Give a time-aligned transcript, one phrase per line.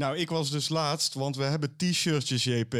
[0.00, 2.74] Nou, ik was dus laatst, want we hebben t-shirtjes, JP.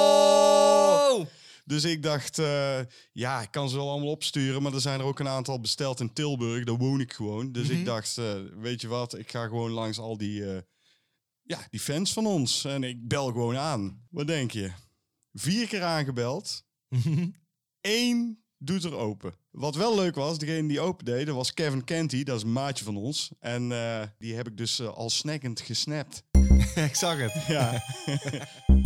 [0.00, 1.26] Oh!
[1.64, 2.80] Dus ik dacht, eh,
[3.12, 6.00] ja, ik kan ze wel allemaal opsturen, maar er zijn er ook een aantal besteld
[6.00, 6.64] in Tilburg.
[6.64, 7.52] Daar woon ik gewoon.
[7.52, 7.78] Dus Mhm.
[7.78, 10.60] ik dacht, eh, weet je wat, ik ga gewoon langs al die, eh,
[11.42, 12.64] ja, die fans van ons.
[12.64, 14.06] En ik bel gewoon aan.
[14.08, 14.72] Wat denk je?
[15.32, 16.64] Vier keer aangebeld.
[17.80, 19.32] Eén doet er open.
[19.50, 22.22] Wat wel leuk was, degene die open deed, dat was Kevin Kenty.
[22.22, 23.30] Dat is een maatje van ons.
[23.40, 26.22] En eh, die heb ik dus eh, al snackend gesnapt.
[26.88, 27.44] ik zag het.
[27.46, 27.82] Ja.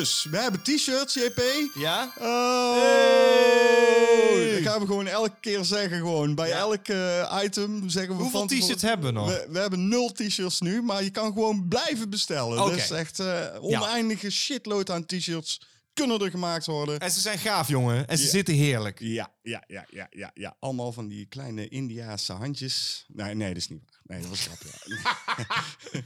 [0.00, 1.42] Dus, we hebben t-shirts, JP.
[1.74, 2.12] Ja?
[2.18, 2.74] Oh!
[4.28, 4.52] Hey!
[4.54, 5.98] Dat gaan we gewoon elke keer zeggen.
[5.98, 6.34] Gewoon.
[6.34, 6.56] Bij Ja.
[6.58, 9.26] elk eh, item zeggen we Hoeveel t-shirts hebben we nog?
[9.28, 12.62] We, we hebben nul t-shirts nu, maar je kan gewoon blijven bestellen.
[12.62, 12.74] Oké.
[12.74, 15.60] Dus echt eh, oneindige shitload aan t-shirts
[15.92, 16.98] kunnen er gemaakt worden.
[16.98, 18.08] En ze zijn gaaf, jongen.
[18.08, 18.30] En ze Ja.
[18.30, 18.98] zitten heerlijk.
[19.00, 20.56] Ja, ja, ja, ja, ja, ja.
[20.60, 23.04] Allemaal van die kleine Indiaanse handjes.
[23.08, 24.00] Nee, nee, dat is niet waar.
[24.02, 24.68] Nee, dat was grapje.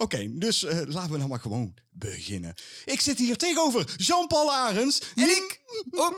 [0.00, 2.54] Oké, dus eh, laten we nou maar gewoon beginnen.
[2.84, 5.02] Ik zit hier tegenover Jean-Paul Arends.
[5.14, 5.58] En ik...
[5.90, 6.10] Oh,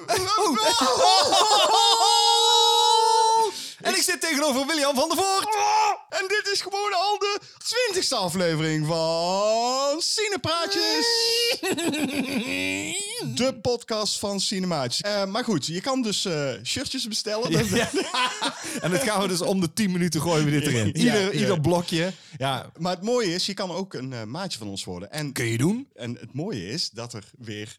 [3.80, 5.48] En ik zit tegenover William van der Voort.
[6.08, 11.06] En dit is gewoon al de twintigste aflevering van Cinepraatjes.
[13.26, 15.00] De podcast van Cinemaatjes.
[15.00, 17.50] Eh, maar goed, je kan dus eh, shirtjes bestellen.
[18.80, 20.96] En dat gaan we dus om de 10 minuten gooien we dit erin.
[20.96, 21.30] Ieder, ja.
[21.30, 22.12] ieder blokje.
[22.38, 25.12] Ja, Maar het mooie is, je kan ook een eh, maatje van ons worden.
[25.12, 25.88] En, kun je doen?
[25.94, 27.78] en het mooie is dat er weer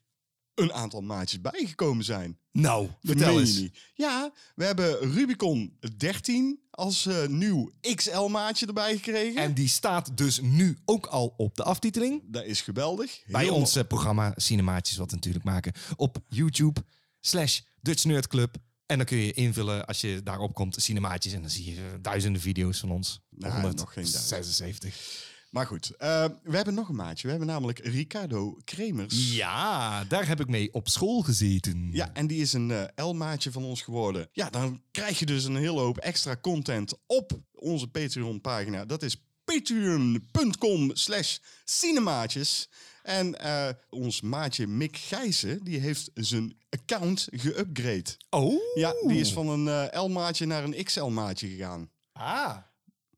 [0.56, 2.38] een aantal maatjes bijgekomen zijn.
[2.52, 3.59] Nou, vertel eens.
[3.59, 3.78] niet.
[3.94, 9.42] Ja, we hebben Rubicon 13 als eh, nieuw XL-maatje erbij gekregen.
[9.42, 12.22] En die staat dus nu ook al op de aftiteling.
[12.26, 13.23] dat is geweldig.
[13.28, 15.73] Bij ons eh, programma Cinemaatjes, wat we natuurlijk maken.
[15.95, 16.82] Op YouTube
[17.20, 18.56] slash Dutch Nerd Club.
[18.86, 21.33] En dan kun je invullen als je daarop komt Cinemaatjes.
[21.33, 23.20] En dan zie je eh, duizenden video's van ons.
[23.30, 24.23] Nou, nog geen duizend.
[24.23, 25.32] 76.
[25.53, 27.23] Maar goed, eh, we hebben nog een maatje.
[27.23, 29.36] We hebben namelijk Ricardo Kremers.
[29.36, 31.89] Ja, daar heb ik mee op school gezeten.
[31.91, 34.30] Ja, en die is een eh, L-maatje van ons geworden.
[34.31, 38.86] Ja, dan krijg je dus een hele hoop extra content op onze Patreon-pagina.
[38.86, 42.70] Dat is patreon.com slash cinemaatjes.
[43.03, 48.17] En eh, ons maatje Mick Gijzen, die heeft zijn account geüpgrade.
[48.30, 48.61] Oh.
[48.75, 51.89] Ja, die is van een L-maatje naar een XL-maatje gegaan.
[52.11, 52.58] Ah.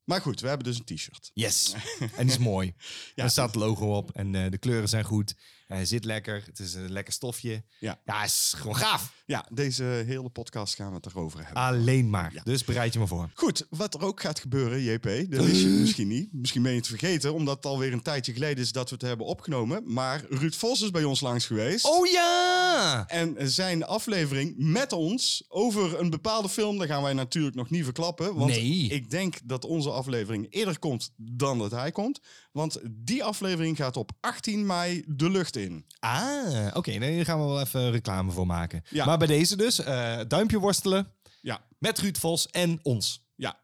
[0.06, 1.32] Maar goed, we hebben dus een t-shirt.
[1.34, 1.74] Yes.
[2.00, 2.74] en die is mooi.
[3.16, 5.36] Er staat het logo op en eh, de kleuren zijn goed.
[5.66, 6.44] Hij zit lekker.
[6.46, 7.64] Het is een lekker stofje.
[7.80, 8.00] Ja.
[8.24, 9.14] Is gewoon gaaf.
[9.26, 11.64] Ja, deze hele podcast gaan we het erover hebben.
[11.64, 12.34] Alleen maar.
[12.44, 13.30] Dus bereid je me voor.
[13.34, 16.34] Goed, wat er ook gaat gebeuren, JP, dat wist je misschien niet.
[16.34, 19.03] Misschien ben je het vergeten, omdat het alweer een tijdje geleden is dat we het
[19.06, 19.94] hebben opgenomen.
[19.94, 21.86] Maar Ruud Vos is bij ons langs geweest.
[21.86, 23.06] Oh ja!
[23.08, 27.84] En zijn aflevering met ons over een bepaalde film, daar gaan wij natuurlijk nog niet
[27.84, 28.36] verklappen.
[28.36, 28.88] Want Nee.
[28.88, 32.20] ik denk dat onze aflevering eerder komt dan dat hij komt.
[32.56, 35.86] Want die aflevering gaat op 18 mei de lucht in.
[36.00, 36.92] Ah, oké.
[36.92, 38.84] nee, daar gaan we wel even reclame voor maken.
[38.90, 39.06] Ja.
[39.06, 41.12] Maar bij deze dus, eh, duimpje worstelen
[41.42, 43.26] Ja, met Ruud Vos en ons.
[43.36, 43.60] ja.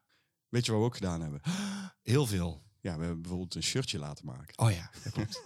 [0.49, 1.41] Weet je wat we ook gedaan hebben?
[2.01, 2.61] Heel veel.
[2.81, 4.57] Ja, we hebben bijvoorbeeld een shirtje laten maken.
[4.57, 5.41] Oh ja, dat klopt.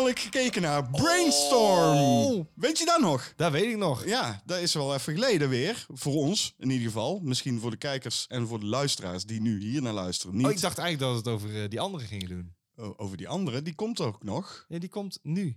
[0.00, 1.96] namelijk gekeken naar Brainstorm.
[1.98, 2.44] Oh.
[2.54, 3.32] Weet je dat nog?
[3.36, 4.06] Dat weet ik nog.
[4.06, 5.86] Ja, dat is wel even geleden weer.
[5.88, 7.20] Voor ons in ieder geval.
[7.22, 10.36] Misschien voor de kijkers en voor de luisteraars die nu hier naar luisteren.
[10.36, 12.54] Niet Oh, ik dacht eigenlijk dat we het over eh, die andere gingen doen.
[12.76, 13.62] O- over die andere.
[13.62, 14.64] Die komt ook nog.
[14.68, 15.56] Ja, die komt nu.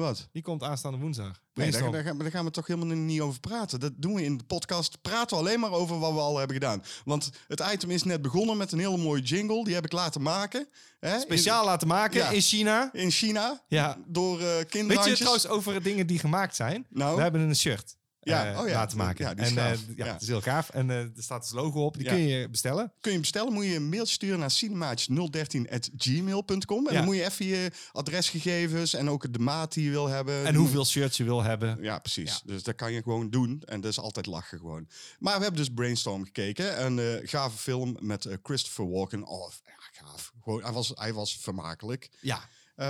[0.00, 0.28] Wat?
[0.32, 1.40] Die komt aanstaande woensdag.
[1.54, 3.80] Nee, daar, gaan, daar gaan we toch helemaal niet over praten.
[3.80, 5.00] Dat doen we in de podcast.
[5.02, 6.82] Praten we alleen maar over wat we al hebben gedaan.
[7.04, 9.64] Want het item is net begonnen met een hele mooie jingle.
[9.64, 10.68] Die heb ik laten maken.
[11.00, 12.30] Hè, in- Speciaal laten maken Ja.
[12.30, 12.90] in China.
[12.92, 13.64] In, China.
[13.68, 13.98] Ja.
[14.06, 15.18] Door eh Weet kinderhandjes.
[15.18, 16.86] je trouwens over dingen die gemaakt zijn?
[16.90, 17.16] Nou?
[17.16, 18.74] We hebben een shirt Ja, eh, oh ja.
[18.74, 19.24] laten maken.
[19.24, 19.78] Ja, en, gaaf.
[19.96, 20.12] ja, Ja.
[20.12, 20.68] het is heel gaaf.
[20.68, 21.96] En eh, er staat het logo op.
[21.96, 22.92] Die kun je bestellen.
[23.00, 26.86] kun je bestellen, moet je een mailtje sturen naar cinemaatjes013.gmail.com.
[26.88, 30.46] En dan moet je even je adresgegevens en ook de maat die je wil hebben.
[30.46, 31.78] En hoeveel shirts je wil hebben.
[31.82, 32.42] Ja, precies.
[32.44, 33.62] Dus dat kan je gewoon doen.
[33.64, 34.88] En dat is altijd lachen gewoon.
[35.18, 36.84] Maar we hebben dus Brainstorm gekeken.
[36.84, 39.26] Een gave film met Christopher Walken.
[39.26, 39.50] Oh,
[39.92, 40.32] gaaf.
[40.42, 42.08] Gewoon, hij, was, hij was vermakelijk.
[42.20, 42.40] Ja.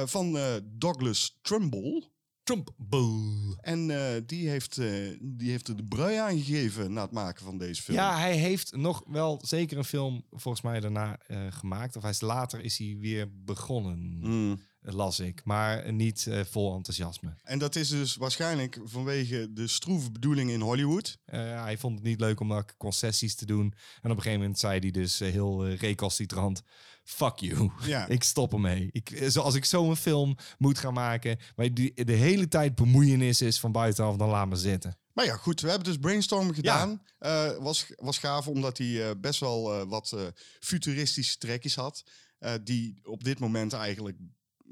[0.06, 2.04] Van Douglas Trumbull.
[2.50, 3.56] Trump Bull.
[3.60, 4.86] En eh, die, heeft, eh,
[5.20, 7.96] die heeft er de brui aangegeven na het maken van deze film.
[7.96, 11.96] Ja, hij heeft nog wel zeker een film volgens mij daarna eh, gemaakt.
[11.96, 14.60] Of hij is, later is hij weer begonnen, Mm.
[14.82, 15.40] Las ik.
[15.44, 17.34] Maar niet eh, vol enthousiasme.
[17.42, 21.18] En dat is dus waarschijnlijk vanwege de stroeve bedoeling in Hollywood.
[21.24, 23.74] Eh, hij vond het niet leuk om concessies te doen.
[24.02, 26.62] En op een gegeven moment zei hij dus eh, heel uh, recalcitrant...
[27.04, 27.70] Fuck you.
[27.82, 28.06] Ja.
[28.18, 28.88] ik stop ermee.
[28.92, 31.38] Ik, zoals ik zo'n film moet gaan maken...
[31.54, 34.16] waar die de hele tijd bemoeienis is van buitenaf...
[34.16, 34.98] dan laat me zitten.
[35.12, 37.02] Maar ja, goed, we hebben dus brainstorm gedaan.
[37.58, 40.16] Was, was gaaf omdat hij best wel wat
[40.60, 42.02] futuristische trekjes had.
[42.62, 44.16] die op dit moment eigenlijk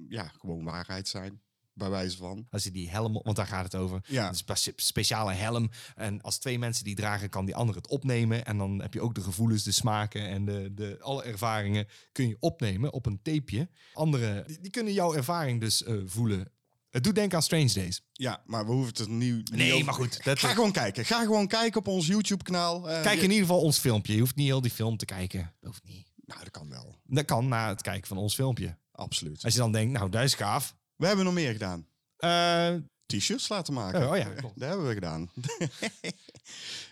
[0.09, 1.41] ja, gewoon waarheid zijn.
[1.73, 2.47] Bij wijze van.
[2.51, 3.21] Als je die helm...
[3.23, 4.01] Want daar gaat het over.
[4.07, 4.29] Ja.
[4.29, 5.71] Een spe- speciale helm.
[5.95, 7.29] En als twee mensen die dragen...
[7.29, 8.45] kan die ander het opnemen.
[8.45, 10.29] En dan heb je ook de gevoelens, de smaken...
[10.29, 13.69] en de, de, alle ervaringen kun je opnemen op een tapeje.
[13.93, 16.53] Anderen die, die kunnen jouw ervaring dus eh, voelen.
[16.91, 18.03] Het doet denken aan Strange Days.
[18.13, 21.05] Ja, maar we hoeven het nu Nee, over- maar goed, dat- Ga gewoon kijken.
[21.05, 22.91] Ga gewoon kijken op ons YouTube-kanaal.
[22.91, 24.15] Eh, Kijk je- in ieder geval ons filmpje.
[24.15, 25.41] Je hoeft niet heel die film te kijken.
[25.61, 26.13] Dat hoeft niet.
[26.25, 26.97] Nou, dat kan wel.
[27.05, 28.77] Dat kan na het kijken van ons filmpje.
[28.99, 29.45] Absoluut.
[29.45, 30.77] Als je dan denkt, nou, dat is gaaf.
[30.97, 31.87] We hebben nog meer gedaan.
[32.17, 32.75] Eh,
[33.07, 34.11] T-shirts laten maken.
[34.11, 34.59] oh ja, klopt.
[34.61, 35.31] Dat hebben we gedaan.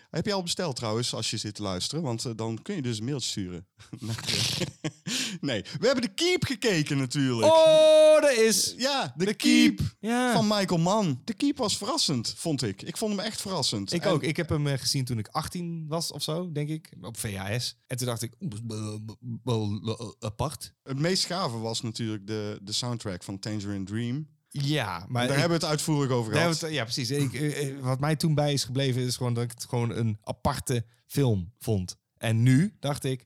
[0.09, 2.03] Heb je al besteld trouwens, als je zit te luisteren?
[2.03, 3.67] Want eh, dan kun je dus een mailtje sturen.
[3.99, 4.91] naar de-
[5.41, 7.53] nee, we hebben de Keep gekeken natuurlijk.
[7.53, 8.73] Oh, dat is...
[8.77, 9.95] Ja, de, De Keep, Keep.
[9.99, 10.33] Ja.
[10.33, 11.21] van Michael Mann.
[11.23, 12.81] De Keep was verrassend, vond ik.
[12.81, 13.93] Ik vond hem echt verrassend.
[13.93, 14.23] Ik En- ook.
[14.23, 16.89] Ik heb hem eh, gezien toen ik 18 was of zo, denk ik.
[17.01, 17.77] Op VHS.
[17.87, 18.33] En toen dacht ik,
[19.43, 20.73] wel apart.
[20.83, 24.27] Het meest gave was natuurlijk de, de soundtrack van Tangerine Dream.
[24.49, 25.21] Ja, maar...
[25.27, 26.61] Daar ik- hebben we het uitvoerig over gehad.
[26.61, 27.09] het- ja, precies.
[27.11, 29.89] Ik, eh, eh, wat mij toen bij is gebleven is gewoon dat ik het gewoon
[29.91, 31.95] een aparte film vond.
[32.17, 33.25] En nu dacht ik,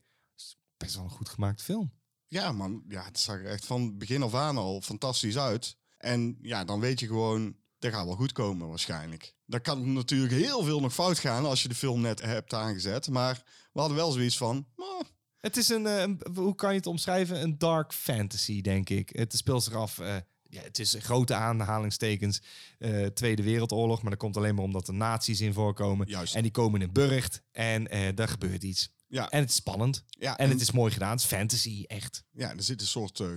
[0.82, 1.92] best wel een goed gemaakt film.
[2.28, 2.82] Ja, man.
[2.88, 5.76] Ja, het zag er echt van begin af aan al fantastisch uit.
[5.98, 9.34] En ja, dan weet je gewoon, dat gaat wel goed komen waarschijnlijk.
[9.46, 13.08] Dan kan natuurlijk heel veel nog fout gaan als je de film net hebt aangezet.
[13.08, 13.42] Maar
[13.72, 15.00] we hadden wel zoiets van, "Ah,
[15.40, 17.42] Het is een, eh, een- hoe kan je het omschrijven?
[17.42, 19.08] Een dark fantasy, denk ik.
[19.12, 22.42] Het speelt zich af, eh, ja, het is grote aanhalingstekens,
[22.78, 24.00] eh, Tweede Wereldoorlog.
[24.02, 26.08] Maar dat komt alleen maar omdat er nazi's in voorkomen.
[26.08, 26.34] Juist.
[26.34, 28.90] En die komen in Burgt en eh daar gebeurt iets.
[29.12, 30.04] Ja, En het is spannend.
[30.08, 31.10] ja, En het is mooi gedaan.
[31.10, 32.24] Het is fantasy, echt.
[32.32, 33.28] ja, er zit een soort eh,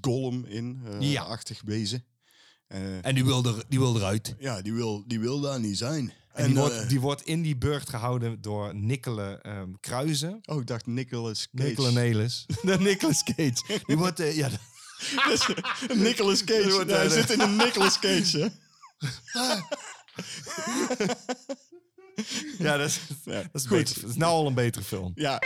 [0.00, 1.22] golem in, Ja.
[1.22, 2.04] achtig wezen.
[2.66, 4.34] Eh, En die wil, er, die wil eruit.
[4.38, 6.12] ja, die wil, die wil daar niet zijn.
[6.32, 10.38] En, die, wordt, die wordt in die burcht gehouden door Nikkele ehm, Kruizen.
[10.44, 11.68] Oh, ik dacht Nicolas Cage.
[11.68, 12.46] Nicola Nelis.
[12.62, 13.80] De Nicolas Cage.
[13.86, 14.48] Die wordt, ja,
[15.94, 16.70] Nicolas Cage.
[16.70, 18.48] Wordt, hij zit in een Nicolas Cage, hè?
[22.58, 23.78] ja, dat is, Ja, dat is, goed.
[23.78, 24.00] beter.
[24.00, 25.12] dat is nou al een betere film.
[25.14, 25.38] Ja,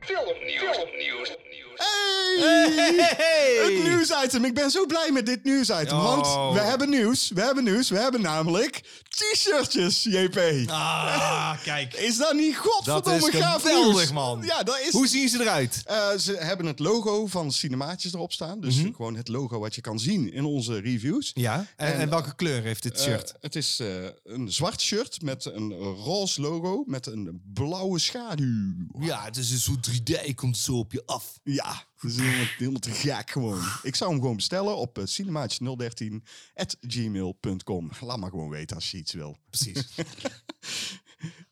[0.00, 1.36] Filmnieuws.
[1.76, 3.58] Hey!
[3.64, 4.44] Het nieuwsitem.
[4.44, 5.96] Ik ben zo blij met dit nieuwsitem.
[5.98, 6.04] Oh.
[6.04, 7.30] Want we hebben nieuws.
[7.34, 7.88] We hebben nieuws.
[7.88, 10.40] We hebben namelijk t-shirtjes, JP.
[10.70, 11.94] Ah, kijk.
[12.08, 14.12] Is dat niet godverdomme Dat is gaaf geweldig, nieuws?
[14.12, 14.42] man.
[14.42, 14.92] Ja, dat is...
[14.92, 15.82] Hoe zien ze eruit?
[15.84, 18.60] Eh, ze hebben het logo van Cinemaatjes erop staan.
[18.60, 18.92] Dus Mhm.
[18.94, 21.30] gewoon het logo wat je kan zien in onze reviews.
[21.34, 23.34] Ja, en, En, en welke kleur heeft dit Eh, shirt?
[23.40, 23.86] het is eh,
[24.24, 28.74] een zwart shirt met een roze logo met een blauwe schaduw.
[29.00, 31.24] ja, het is een soort 3D, komt zo op je af.
[31.44, 31.65] Ja,
[32.00, 33.62] dat is helemaal, helemaal te gek gewoon.
[33.82, 36.22] Ik zou hem gewoon bestellen op uh, cinemaatje013
[36.54, 37.90] at gmail.com.
[38.00, 39.36] Laat maar gewoon weten als je iets wil.
[39.50, 39.88] Precies.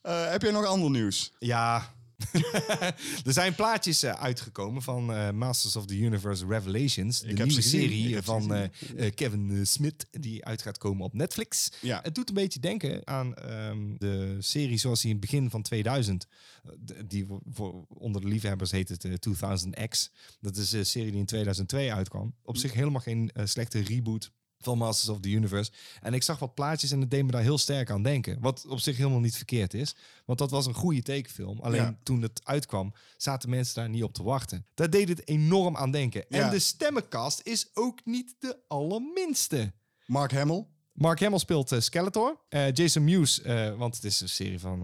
[0.02, 1.32] Eh, heb jij nog ander nieuws?
[1.38, 1.94] Ja.
[3.26, 7.20] er zijn plaatjes eh, uitgekomen van eh, Masters of the Universe Revelations.
[7.20, 11.70] De nieuwe serie van eh, Kevin Smith, die uit gaat komen op Netflix.
[11.80, 12.00] Ja.
[12.02, 15.62] Het doet een beetje denken aan ehm, de serie zoals die in het begin van
[15.62, 16.26] 2000,
[16.64, 20.10] eh, d- die voor, onder de liefhebbers heet het eh, 2000X.
[20.40, 22.34] Dat is een serie die in 2002 uitkwam.
[22.42, 25.70] Op zich helemaal geen slechte reboot van Masters of the Universe.
[26.00, 28.40] En ik zag wat plaatjes en het deed me daar heel sterk aan denken.
[28.40, 29.94] Wat op zich helemaal niet verkeerd is.
[30.24, 31.60] Want dat was een goede tekenfilm.
[31.60, 31.98] Alleen Ja.
[32.02, 34.66] toen het uitkwam, zaten mensen daar niet op te wachten.
[34.74, 36.24] Daar deed het enorm aan denken.
[36.28, 36.44] Ja.
[36.44, 39.72] En de stemmenkast is ook niet de allerminste.
[40.06, 40.66] Mark Hamill.
[40.92, 42.40] Mark Hamill speelt eh, Skeletor.
[42.48, 44.80] Eh, Jason Mewes, eh, want het is een serie van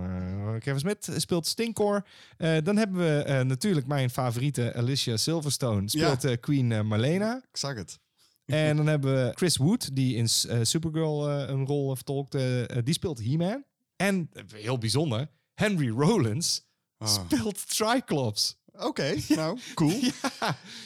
[0.58, 2.06] Kevin Smith, speelt Stinkor.
[2.36, 5.88] Dan hebben we natuurlijk mijn favoriete Alicia Silverstone.
[5.88, 7.36] Speelt Queen Marlena.
[7.36, 7.98] Ik zag het.
[8.52, 12.34] En dan hebben we Chris Wood, die in eh, Supergirl eh, een rol eh, vertolkt.
[12.34, 13.64] eh, die speelt He-Man.
[13.96, 16.68] En, heel bijzonder, Henry Rollins
[17.02, 17.08] Ah.
[17.08, 18.59] speelt Triclops.
[18.82, 20.00] Oké, nou, cool.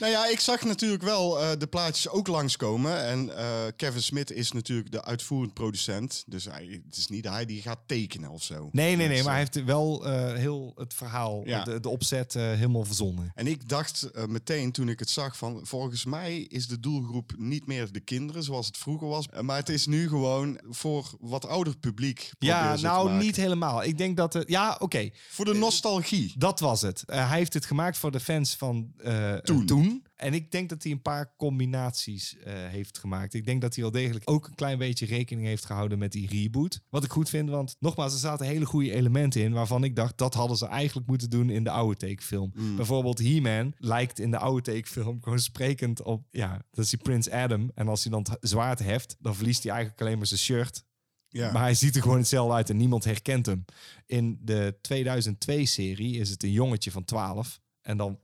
[0.00, 3.04] Nou ja, ik zag natuurlijk wel eh, de plaatjes ook langskomen.
[3.04, 3.46] En eh,
[3.76, 6.24] Kevin Smith is natuurlijk de uitvoerend producent.
[6.26, 8.68] Dus hij, het is niet hij die gaat tekenen of zo.
[8.72, 11.64] Nee, nee, nee, maar hij eh, heeft wel heel het verhaal, Ja.
[11.64, 13.32] de, de opzet helemaal verzonnen.
[13.34, 15.60] En ik dacht meteen toen ik het zag van...
[15.62, 19.26] volgens mij is de doelgroep niet meer de kinderen zoals het vroeger was.
[19.40, 22.30] Maar het is nu gewoon voor wat ouder publiek.
[22.38, 23.82] Ja, nou niet helemaal.
[23.84, 26.34] Ik denk dat het, ja, oké, Voor de nostalgie.
[26.38, 27.02] dat was het.
[27.06, 29.66] Hij heeft het gemaakt voor de fans van eh, Toen.
[29.66, 30.06] toen.
[30.14, 33.34] En ik denk dat hij een paar combinaties eh, heeft gemaakt.
[33.34, 36.28] Ik denk dat hij wel degelijk ook een klein beetje rekening heeft gehouden met die
[36.28, 36.80] reboot.
[36.90, 40.18] Wat ik goed vind, want nogmaals, er zaten hele goede elementen in waarvan ik dacht
[40.18, 42.52] dat hadden ze eigenlijk moeten doen in de oude takefilm.
[42.54, 42.76] Mm.
[42.76, 47.30] Bijvoorbeeld He-Man lijkt in de oude takefilm gewoon sprekend op, ja, dat is die Prins
[47.30, 47.70] Adam.
[47.74, 50.84] En als hij dan het zwaard heft, dan verliest hij eigenlijk alleen maar zijn shirt.
[51.28, 51.52] Ja.
[51.52, 53.64] Maar hij ziet er gewoon hetzelfde uit en niemand herkent hem.
[54.06, 57.60] In de 2002-serie is het een jongetje van 12.
[57.84, 58.20] En dan,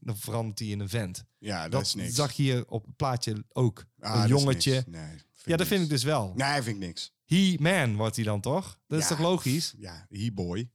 [0.00, 1.24] dan verandert hij in een vent.
[1.38, 2.14] ja, dat, Dat is niks.
[2.14, 3.84] zag je hier op het plaatje ook.
[4.00, 4.84] Ah, een dat jongetje.
[4.86, 6.32] Nee, Ja, dat vind ik dus wel.
[6.36, 7.12] Nee, vind ik niks.
[7.24, 8.78] He-Man wordt hij dan toch?
[8.86, 9.74] Dat is toch logisch?
[9.78, 10.70] Ja, he-boy.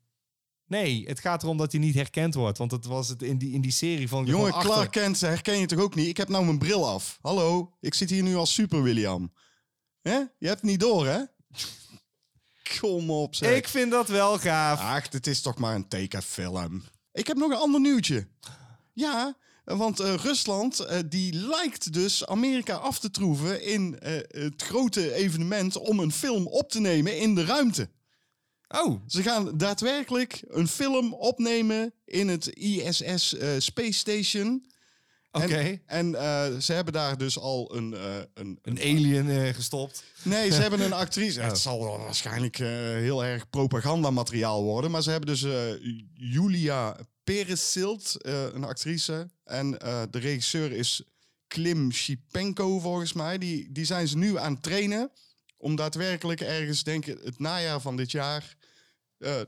[0.65, 2.58] Nee, het gaat erom dat hij niet herkend wordt.
[2.58, 4.25] Want het was het in die, in die serie van...
[4.25, 6.08] Jongen, van Clark Kent herken je toch ook niet?
[6.08, 7.20] Ik heb nou mijn bril af.
[7.22, 9.34] Hallo, ik zit hier nu als Super William.
[10.01, 10.15] Hè?
[10.15, 11.20] Je hebt het niet door, hè?
[12.80, 13.56] Kom op, zeg.
[13.58, 14.80] Ik vind dat wel gaaf.
[14.80, 16.84] Ach, het is toch maar een tekenfilm.
[17.15, 18.27] Ik heb nog een ander nieuwtje.
[18.93, 24.62] Ja, want eh, Rusland eh, die lijkt dus Amerika af te troeven in eh, het
[24.62, 27.89] grote evenement om een film op te nemen in de ruimte.
[28.67, 34.65] Oh, Ze gaan daadwerkelijk een film opnemen in het ISS Space Station.
[35.44, 35.56] Oké.
[35.56, 37.94] En, en eh, ze hebben daar dus al een...
[37.94, 40.04] eh, een, Een alien eh, gestopt.
[40.24, 41.39] Nee, ze hebben een actrice.
[41.39, 41.46] Oh.
[41.48, 44.92] Het zal wel waarschijnlijk heel erg propagandamateriaal worden.
[44.92, 45.46] Maar ze hebben dus
[46.13, 49.30] Julia Peresild, eh, een actrice.
[49.44, 49.72] En
[50.12, 51.04] de regisseur is
[51.48, 53.38] Klim Shipenko, volgens mij.
[53.38, 55.12] Die, die zijn ze nu aan het trainen.
[55.58, 58.56] Om daadwerkelijk ergens, denk ik, het najaar van dit jaar...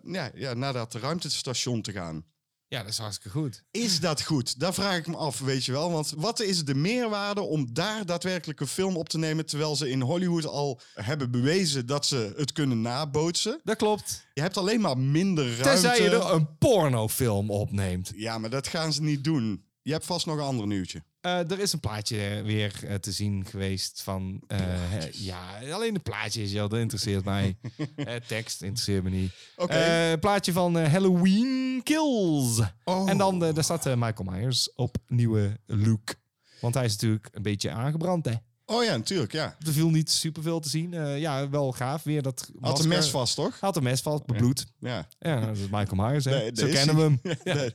[0.04, 2.26] ja, ja, naar dat ruimtestation te gaan.
[2.70, 3.64] Ja, dat is hartstikke goed.
[3.72, 4.60] Is dat goed?
[4.60, 5.92] Daar vraag ik me af, weet je wel.
[5.92, 9.46] Want wat is de meerwaarde om daar daadwerkelijk een film op te nemen...
[9.46, 13.62] terwijl ze in Hollywood al hebben bewezen dat ze het kunnen nabootsen?
[13.64, 14.28] Dat klopt.
[14.34, 15.64] Je hebt alleen maar minder ruimte.
[15.64, 18.12] Tenzij je er een pornofilm opneemt.
[18.16, 19.66] Ja, maar dat gaan ze niet doen.
[19.88, 21.04] Je hebt vast nog een ander nieuwtje.
[21.22, 24.42] Eh, er is een plaatje weer eh, te zien geweest van...
[24.48, 27.58] hè, ja, alleen de plaatjes, joh, dat interesseert mij.
[28.28, 29.32] Tekst interesseert me niet.
[29.56, 32.62] Eh, plaatje van Halloween Kills.
[32.84, 33.10] Oh.
[33.10, 36.16] En dan daar staat Michael Myers op nieuwe look.
[36.62, 38.34] Want hij is natuurlijk een beetje aangebrand, hè.
[38.70, 39.56] Oh ja, natuurlijk, ja.
[39.66, 40.94] Er viel niet superveel te zien.
[40.94, 42.04] Eh, ja, wel gaaf.
[42.04, 43.60] Weer dat Had een mes vast, toch?
[43.60, 44.66] Had een mes vast, bebloed.
[44.80, 45.08] Ja.
[45.20, 46.32] Ja, dat is Michael Myers, hè.
[46.32, 47.20] Nee, Zo kennen we hem.
[47.56, 47.72] Nee.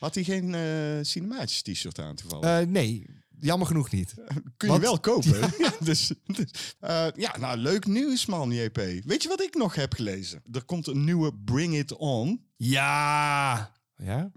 [0.00, 0.62] Had hij geen eh
[1.02, 2.44] cinematisch t-shirt aan toevallig?
[2.44, 3.06] Eh, nee,
[3.40, 4.14] jammer genoeg niet.
[4.56, 5.38] Kun je wel kopen.
[5.58, 5.72] Ja.
[5.80, 6.74] dus, dus,
[7.16, 8.76] ja, nou, leuk nieuws, man, JP.
[9.04, 10.42] Weet je wat ik nog heb gelezen?
[10.52, 12.46] Er komt een nieuwe Bring It On.
[12.56, 13.72] Ja.
[13.96, 14.30] Ja?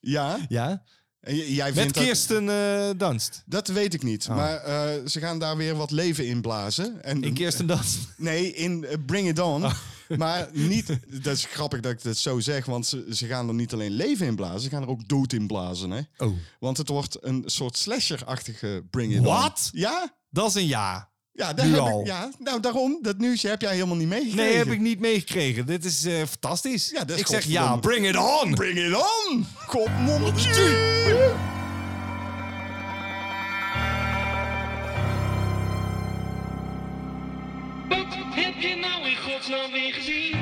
[0.00, 0.38] Ja.
[0.48, 0.84] Ja?
[1.26, 3.42] Jij Met vindt dat, Kirsten eh Dunst.
[3.46, 4.26] dat weet ik niet.
[4.30, 4.36] Oh.
[4.36, 7.02] Maar eh, ze gaan daar weer wat leven in blazen.
[7.02, 7.98] En, In Kirsten Dunst.
[8.16, 9.64] Nee, in eh, Bring It On.
[9.64, 9.72] Oh.
[10.18, 10.86] Maar niet,
[11.22, 13.90] dat is grappig dat ik dat zo zeg, want ze, ze gaan er niet alleen
[13.90, 15.90] leven in blazen, ze gaan er ook dood in blazen.
[15.90, 16.00] Hè?
[16.16, 16.32] Oh.
[16.58, 19.24] Want het wordt een soort slasher-achtige Bring It On.
[19.24, 19.68] Wat?
[19.72, 20.14] Ja?
[20.30, 21.12] Dat is een ja.
[21.32, 22.00] Ja, daar heb al.
[22.00, 24.44] Ik, ja, nou daarom, dat nieuwsje heb jij helemaal niet meegekregen.
[24.44, 25.66] Nee, heb ik niet meegekregen.
[25.66, 26.90] Dit is eh, fantastisch.
[26.90, 28.54] Ja, dat is ik zeg ja, bring it on.
[28.54, 29.46] Bring it on!
[29.66, 30.04] Kom,
[37.88, 40.38] Wat heb je nou in godsnaam weer gezien?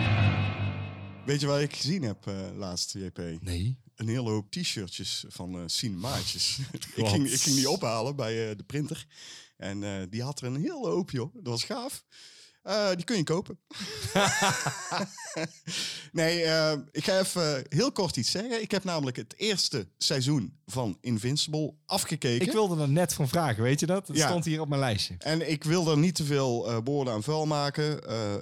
[1.25, 3.19] Weet je wat ik gezien heb eh, laatst, JP?
[3.41, 3.77] Nee.
[3.97, 6.59] Een hele hoop t-shirtjes van eh Cinemaatjes.
[6.95, 9.07] ik, ging, ik ging die ophalen bij eh, de printer.
[9.57, 11.35] En eh, die had er een hele hoop, joh.
[11.35, 12.05] Dat was gaaf.
[12.63, 13.59] Eh, die kun je kopen.
[16.13, 18.63] nee, eh, ik ga even heel kort iets zeggen.
[18.63, 22.47] Ik heb namelijk het eerste seizoen van Invincible afgekeken.
[22.47, 24.09] Ik wilde er net van vragen, weet je dat?
[24.09, 24.29] Het Ja.
[24.29, 25.15] stond hier op mijn lijstje.
[25.19, 27.85] En ik wil er niet te veel eh, woorden aan vuil maken.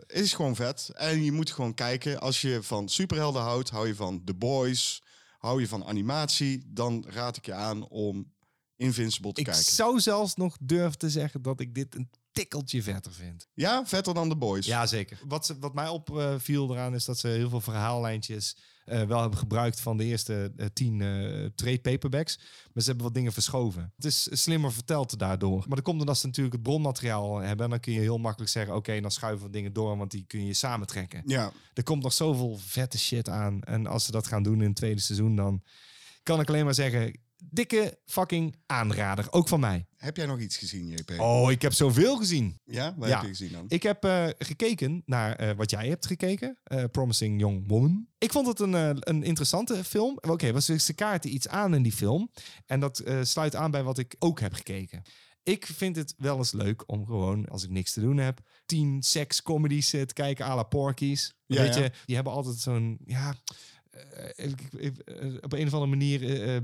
[0.07, 0.91] Het is gewoon vet.
[0.95, 2.21] En je moet gewoon kijken.
[2.21, 5.03] Als je van superhelden houdt, hou je van The Boys,
[5.39, 8.33] hou je van animatie, dan raad ik je aan om
[8.77, 9.65] Invincible te Ik kijken.
[9.73, 13.49] zou zelfs nog durven te zeggen dat ik dit een tikkeltje vetter vind.
[13.55, 14.67] Ja, vetter dan The Boys.
[14.67, 15.19] Ja, zeker.
[15.27, 19.39] Wat, ze, wat mij opviel eraan is dat ze heel veel verhaallijntjes eh, wel hebben
[19.39, 22.37] gebruikt van de eerste eh, tien eh trade paperbacks.
[22.73, 23.93] Maar ze hebben wat dingen verschoven.
[23.97, 25.59] Het is slimmer verteld daardoor.
[25.59, 27.65] Maar dan komt omdat ze natuurlijk het bronmateriaal hebben.
[27.65, 30.25] En dan kun je heel makkelijk zeggen, oké, dan schuiven we dingen door, want die
[30.27, 31.23] kun je samentrekken.
[31.27, 33.63] Ja, Er komt nog zoveel vette shit aan.
[33.63, 35.63] En als ze dat gaan doen in het tweede seizoen, dan...
[36.23, 39.33] kan ik alleen maar zeggen, dikke fucking aanrader.
[39.33, 39.87] Ook van mij.
[39.97, 41.11] Heb jij nog iets gezien, JP?
[41.19, 42.61] Oh, ik heb zoveel gezien.
[42.65, 43.15] Ja, wat Ja.
[43.15, 43.65] heb je gezien dan?
[43.69, 46.59] Ik heb eh, gekeken naar eh, wat jij hebt gekeken.
[46.65, 48.07] eh, Promising Young Woman.
[48.19, 48.75] Ik vond het een,
[49.09, 50.19] een interessante film.
[50.21, 52.31] Oké, was ze kaarten iets aan in die film.
[52.67, 55.03] En dat sluit aan bij wat ik ook heb gekeken.
[55.43, 59.03] Ik vind het wel eens leuk om gewoon, als ik niks te doen heb, tien
[59.03, 61.35] sekscomedies te kijken à la Porky's.
[61.47, 61.83] Ja, Weet ja.
[61.83, 63.35] je, die hebben altijd zo'n, ja...
[64.37, 66.57] eh, eh, op een of andere manier eh,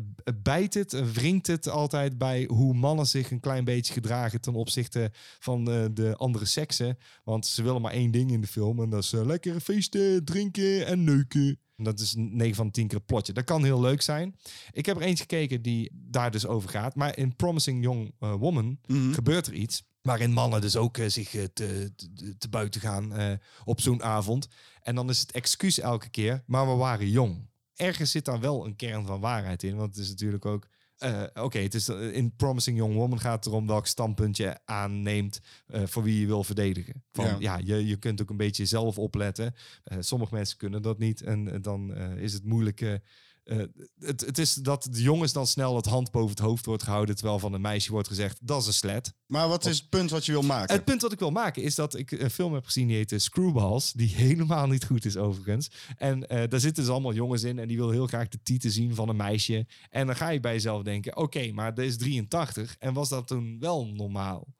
[0.42, 5.10] bijt het, wringt het altijd bij hoe mannen zich een klein beetje gedragen ten opzichte
[5.38, 5.64] van
[5.94, 6.98] de andere seksen.
[7.24, 10.24] Want ze willen maar één ding in de film en dat is eh, lekker feesten,
[10.24, 11.58] drinken en neuken.
[11.76, 13.32] En Dat is 9 van de 10 keer het plotje.
[13.32, 14.36] Dat kan heel leuk zijn.
[14.72, 16.94] Ik heb er eentje gekeken die daar dus over gaat.
[16.94, 19.12] Maar in Promising Young Woman Mhm.
[19.12, 19.82] gebeurt er iets.
[20.02, 21.92] Waarin mannen dus ook zich te, te,
[22.38, 24.48] te buiten gaan op zo'n avond.
[24.86, 27.48] En dan is het excuus elke keer, maar we waren jong.
[27.74, 29.76] Ergens zit daar wel een kern van waarheid in.
[29.76, 30.66] Want het is natuurlijk ook...
[30.96, 34.58] eh, Oké, het is eh, in Promising Young Woman gaat het erom welk standpunt je
[34.64, 37.04] aanneemt eh, voor wie je wil verdedigen.
[37.12, 37.36] Van, Ja.
[37.38, 39.54] ja, je, je kunt ook een beetje zelf opletten.
[39.98, 43.00] Sommige mensen kunnen dat niet en dan is het moeilijk.
[43.46, 43.56] Eh,
[43.98, 47.14] het, het is dat de jongens dan snel het hand boven het hoofd wordt gehouden,
[47.16, 49.12] terwijl van een meisje wordt gezegd dat is een slet.
[49.26, 50.74] Maar wat is het punt wat je wil maken?
[50.74, 53.12] Het punt wat ik wil maken is dat ik een film heb gezien die heet
[53.12, 55.70] eh, Screwballs, die helemaal niet goed is overigens.
[55.96, 58.70] En eh, daar zitten dus allemaal jongens in en die wil heel graag de titel
[58.70, 59.66] zien van een meisje.
[59.90, 63.26] En dan ga je bij jezelf denken, oké, maar dat is 83 en was dat
[63.26, 64.54] toen wel normaal?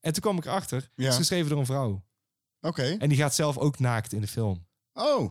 [0.00, 1.08] En toen kwam ik erachter, het Ja.
[1.08, 2.04] is geschreven door een vrouw.
[2.60, 2.82] Oké.
[2.98, 4.66] En die gaat zelf ook naakt in de film.
[4.92, 5.30] Oh,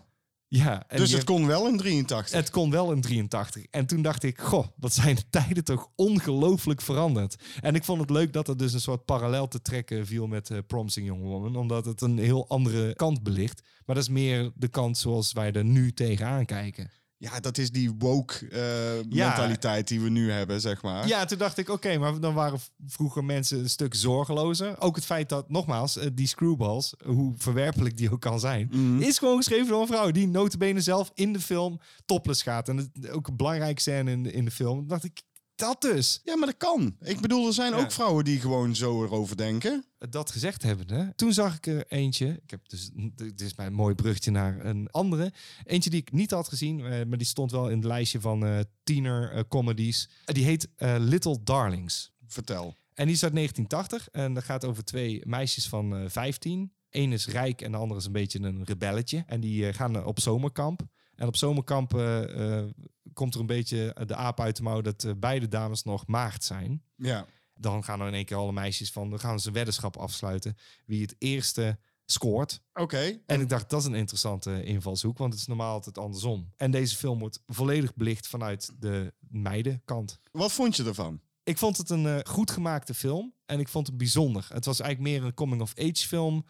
[0.53, 2.37] Ja, en dus het kon wel in 83.
[2.37, 3.65] het kon wel in 83.
[3.69, 7.35] En toen dacht ik, goh, wat zijn de tijden toch ongelooflijk veranderd.
[7.61, 10.49] En ik vond het leuk dat er dus een soort parallel te trekken viel met
[10.49, 11.55] eh, Promising Young Woman.
[11.55, 13.61] Omdat het een heel andere kant belicht.
[13.85, 16.91] Maar dat is meer de kant zoals wij er nu tegenaan kijken.
[17.21, 18.61] Ja, dat is die woke eh,
[19.09, 21.07] mentaliteit die we nu hebben, zeg maar.
[21.07, 24.79] Ja, toen dacht ik, oké, maar dan waren vroeger mensen een stuk zorgelozer.
[24.81, 29.01] Ook het feit dat, nogmaals, eh, die screwballs, hoe verwerpelijk die ook kan zijn, Mhm.
[29.01, 32.69] is gewoon geschreven door een vrouw die notabene zelf in de film topless gaat.
[32.69, 34.87] En het, ook een belangrijke scène in, de- in de film.
[34.87, 35.21] Dacht ik,
[35.61, 36.21] dat dus.
[36.23, 36.95] Ja, maar dat kan.
[37.01, 37.79] Ik bedoel, er zijn Ja.
[37.79, 39.85] ook vrouwen die gewoon zo erover denken.
[40.09, 42.39] Dat gezegd hebbende, toen zag ik er eentje.
[42.43, 45.33] Ik heb dus, dit is mijn mooi bruggetje naar een andere.
[45.63, 48.45] Eentje die ik niet had gezien, eh, maar die stond wel in het lijstje van
[48.45, 50.09] eh, tiener eh, comedies.
[50.25, 52.11] Eh, die heet eh, Little Darlings.
[52.27, 52.75] Vertel.
[52.93, 56.71] En die is uit 1980 en dat gaat over twee meisjes van eh 15.
[56.89, 59.23] Eén is rijk en de andere is een beetje een rebelletje.
[59.27, 60.81] En die eh, gaan eh, op zomerkamp.
[61.21, 62.69] En op zomerkamp eh, eh,
[63.13, 66.43] komt er een beetje de aap uit de mouw dat eh, beide dames nog maagd
[66.43, 66.83] zijn.
[66.95, 67.25] Ja.
[67.53, 70.57] Dan gaan er in één keer alle meisjes van, dan gaan ze een weddenschap afsluiten
[70.85, 72.61] wie het eerste scoort.
[72.73, 73.19] Oké.
[73.25, 76.53] En ik dacht, dat is een interessante invalshoek, want het is normaal altijd andersom.
[76.57, 80.19] En deze film wordt volledig belicht vanuit de meidenkant.
[80.31, 81.21] Wat vond je ervan?
[81.43, 84.45] Ik vond het een eh, goed gemaakte film en ik vond het bijzonder.
[84.53, 86.45] Het was eigenlijk meer een coming-of-age film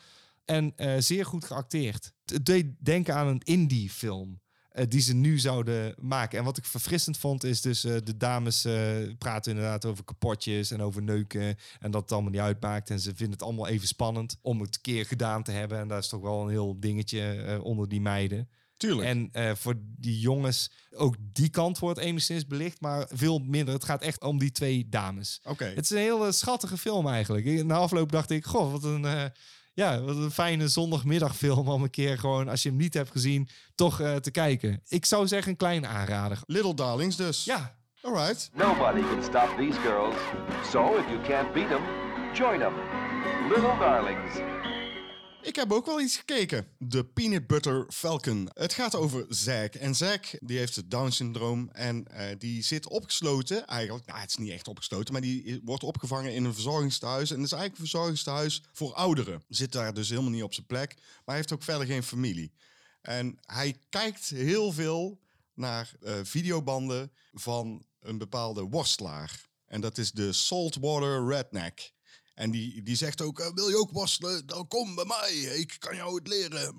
[0.46, 2.14] en zeer goed geacteerd.
[2.26, 4.41] Het deed denken aan een indie film.
[4.72, 6.40] Eh, die ze nu zouden maken.
[6.40, 8.74] En wat ik verfrissend vond, is dus eh, de dames eh,
[9.18, 11.56] praten inderdaad over kapotjes en over neuken.
[11.80, 12.90] En dat het allemaal niet uitmaakt.
[12.90, 15.80] En ze vinden het allemaal even spannend om het keer gedaan te hebben.
[15.80, 18.50] En daar is toch wel een heel dingetje onder die meiden.
[18.78, 19.32] Tuurlijk.
[19.32, 23.74] En voor die jongens, ook die kant wordt enigszins belicht, maar veel minder.
[23.74, 25.40] Het gaat echt om die twee dames.
[25.44, 25.66] Oké.
[25.66, 27.64] Het is een hele schattige film eigenlijk.
[27.64, 29.32] Na afloop dacht ik, goh, wat een,
[29.74, 33.50] ja, wat een fijne zondagmiddagfilm om een keer gewoon, als je hem niet hebt gezien,
[33.76, 34.82] toch eh, te kijken.
[34.88, 36.40] Ik zou zeggen een kleine aanrader.
[36.46, 37.44] Little Darlings dus.
[37.44, 38.50] Ja, Alright.
[38.56, 40.16] Nobody can stop these girls.
[40.72, 41.84] So if you can't beat them,
[42.34, 42.74] join them.
[43.48, 44.61] Little darlings.
[45.42, 46.68] Ik heb ook wel iets gekeken.
[46.78, 48.50] De Peanut Butter Falcon.
[48.54, 49.74] Het gaat over Zack.
[49.76, 51.70] En Zack die heeft het Down-syndroom.
[51.72, 53.68] En eh, die zit opgesloten.
[53.68, 55.14] Eigenlijk, nou, het is niet echt opgesloten.
[55.14, 57.30] Maar die wordt opgevangen in een verzorgingstehuis.
[57.30, 59.44] En dat is eigenlijk een verzorgingstehuis voor ouderen.
[59.48, 60.94] Zit daar dus helemaal niet op zijn plek.
[60.96, 62.52] Maar hij heeft ook verder geen familie.
[63.02, 65.20] En hij kijkt heel veel
[65.54, 69.46] naar eh, videobanden van een bepaalde worstelaar.
[69.66, 71.92] En dat is de Saltwater Redneck.
[72.42, 74.46] En die, die zegt ook, eh, wil je ook worstelen?
[74.46, 76.76] Dan kom bij mij, ik kan jou het leren.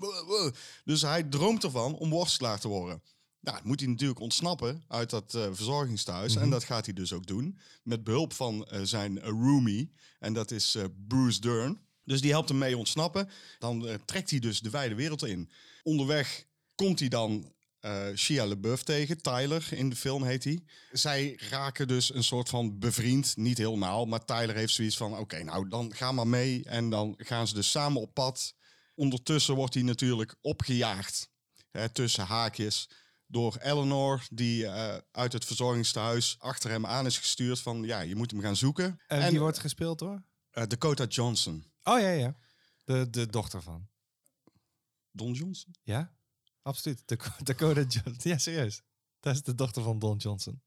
[0.83, 3.01] Dus hij droomt ervan om worstelaar te worden.
[3.39, 6.35] Nou, moet hij natuurlijk ontsnappen uit dat eh, verzorgingstehuis.
[6.35, 7.57] En dat gaat hij dus ook doen.
[7.83, 9.93] Met behulp van eh, zijn roomie.
[10.19, 11.79] En dat is Bruce Dern.
[12.03, 13.29] Dus die helpt hem mee ontsnappen.
[13.59, 15.49] Dan trekt hij dus de wijde wereld in.
[15.83, 16.45] Onderweg
[16.75, 19.21] komt hij dan eh Shia LaBeouf tegen.
[19.21, 20.63] Tyler in de film heet hij.
[20.91, 23.37] Zij raken dus een soort van bevriend.
[23.37, 25.17] Niet helemaal, maar Tyler heeft zoiets van...
[25.17, 26.63] Oké, nou dan ga maar mee.
[26.65, 28.55] En dan gaan ze dus samen op pad.
[28.95, 31.29] Ondertussen wordt hij natuurlijk opgejaagd.
[31.71, 32.89] Hè, tussen haakjes
[33.27, 38.15] door Eleanor, die eh, uit het verzorgingstehuis achter hem aan is gestuurd van ja, je
[38.15, 38.99] moet hem gaan zoeken.
[39.07, 40.23] En, die wordt gespeeld door?
[40.51, 41.71] eh, Dakota Johnson.
[41.83, 42.35] Oh ja, ja.
[42.83, 43.87] De, de dochter van.
[45.11, 45.75] Don Johnson?
[45.83, 46.13] Ja?
[46.63, 47.03] Absoluut.
[47.43, 48.15] Dakota Johnson.
[48.17, 48.81] Ja, serieus.
[49.19, 50.61] Dat is de dochter van Don Johnson.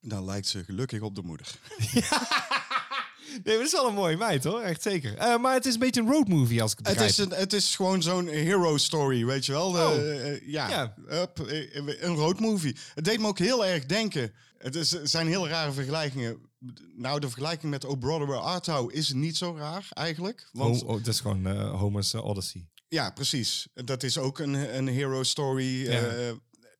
[0.00, 1.54] Dan lijkt ze gelukkig op de moeder.
[3.30, 4.60] Nee, maar dat is wel een mooie meid hoor.
[4.60, 5.16] Echt zeker.
[5.16, 7.18] Eh, maar het is een beetje een roadmovie als ik het Het begrijp.
[7.30, 9.70] is, een, het is gewoon zo'n hero story, weet je wel.
[9.72, 9.96] De, Oh.
[10.26, 10.94] eh, ja, Ja.
[11.08, 11.22] Eh,
[12.02, 12.76] een road movie.
[12.94, 14.32] Het deed me ook heel erg denken.
[14.58, 16.38] Het is, het zijn heel rare vergelijkingen.
[16.96, 20.48] Nou, de vergelijking met O Brother Where Art Thou is niet zo raar eigenlijk.
[20.52, 22.68] Want Oh, oh, dat is gewoon eh, Homer's eh, Odyssey.
[22.88, 23.66] Ja, precies.
[23.74, 25.90] Dat is ook een, een hero story.
[25.90, 26.00] Ja.
[26.06, 26.28] eh,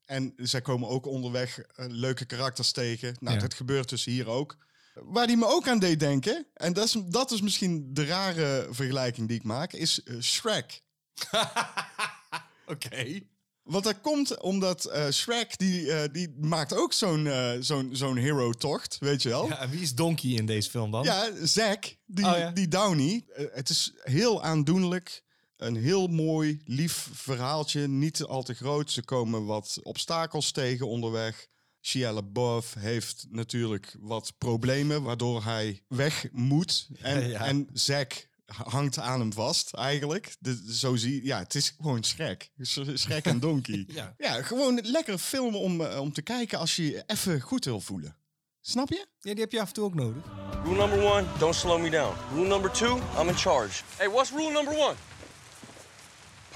[0.04, 3.16] en zij komen ook onderweg eh, leuke karakters tegen.
[3.20, 3.40] Nou, Ja.
[3.42, 4.56] dat gebeurt dus hier ook.
[4.94, 8.66] Waar die me ook aan deed denken, en dat is, dat is misschien de rare
[8.70, 10.82] vergelijking die ik maak, is eh, Shrek.
[12.66, 13.20] Oké.
[13.62, 17.28] Want dat komt omdat Shrek, die, die maakt ook zo'n
[17.60, 19.46] zo'n zo'n hero-tocht, weet je wel?
[19.48, 21.04] Ja, en wie is Donkey in deze film dan?
[21.04, 22.50] Ja, Zack, die, Oh, ja.
[22.50, 23.24] die Downey.
[23.52, 25.22] Het is heel aandoenlijk.
[25.56, 27.88] Een heel mooi, lief verhaaltje.
[27.88, 28.90] Niet al te groot.
[28.90, 31.46] Ze komen wat obstakels tegen onderweg.
[31.80, 36.88] Shia LaBeouf heeft natuurlijk wat problemen, waardoor hij weg moet.
[37.00, 37.44] En, Ja.
[37.44, 40.36] en Zack hangt aan hem vast, eigenlijk.
[40.38, 42.50] De, zo zie Ja, het is gewoon Shrek.
[42.62, 43.84] Sch- Shrek en Donkey.
[43.94, 44.14] Ja.
[44.18, 47.64] ja, gewoon een lekkere film om, eh, om te kijken als je je even goed
[47.64, 48.16] wil voelen.
[48.60, 49.06] Snap je?
[49.18, 50.22] Ja, die heb je af en toe ook nodig.
[50.64, 52.14] Rule number one, don't slow me down.
[52.34, 53.82] Rule number two, I'm in charge.
[53.96, 54.94] Hey, what's rule number one?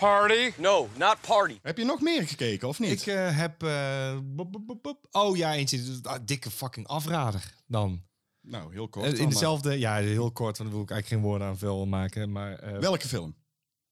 [0.00, 0.52] Party.
[0.56, 1.58] No, not party.
[1.62, 3.00] Heb je nog meer gekeken, of niet?
[3.00, 3.62] Ik eh, heb...
[3.62, 5.06] eh, bop, bop, bop, bop.
[5.10, 5.84] Oh ja, eentje.
[5.84, 8.02] dus, ah, dikke fucking afrader dan.
[8.40, 9.04] Nou, heel kort.
[9.04, 9.32] Eh, dan in maar.
[9.32, 9.78] dezelfde...
[9.78, 12.32] Ja, heel kort, want dan wil ik eigenlijk geen woorden aan veel maken.
[12.32, 12.54] Maar...
[12.58, 13.36] eh Welke film?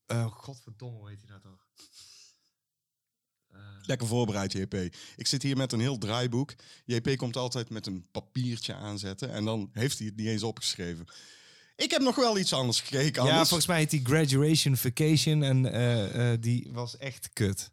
[0.05, 1.67] eh, godverdomme, hoe heet hij dat toch?
[3.81, 4.73] Lekker voorbereid, JP.
[5.15, 6.53] Ik zit hier met een heel draaiboek.
[6.85, 11.05] JP komt altijd met een papiertje aanzetten en dan heeft hij het niet eens opgeschreven.
[11.79, 13.25] Ik heb nog wel iets anders gekeken.
[13.25, 17.71] Ja, volgens mij heet die Graduation Vacation en eh, eh, die was echt kut.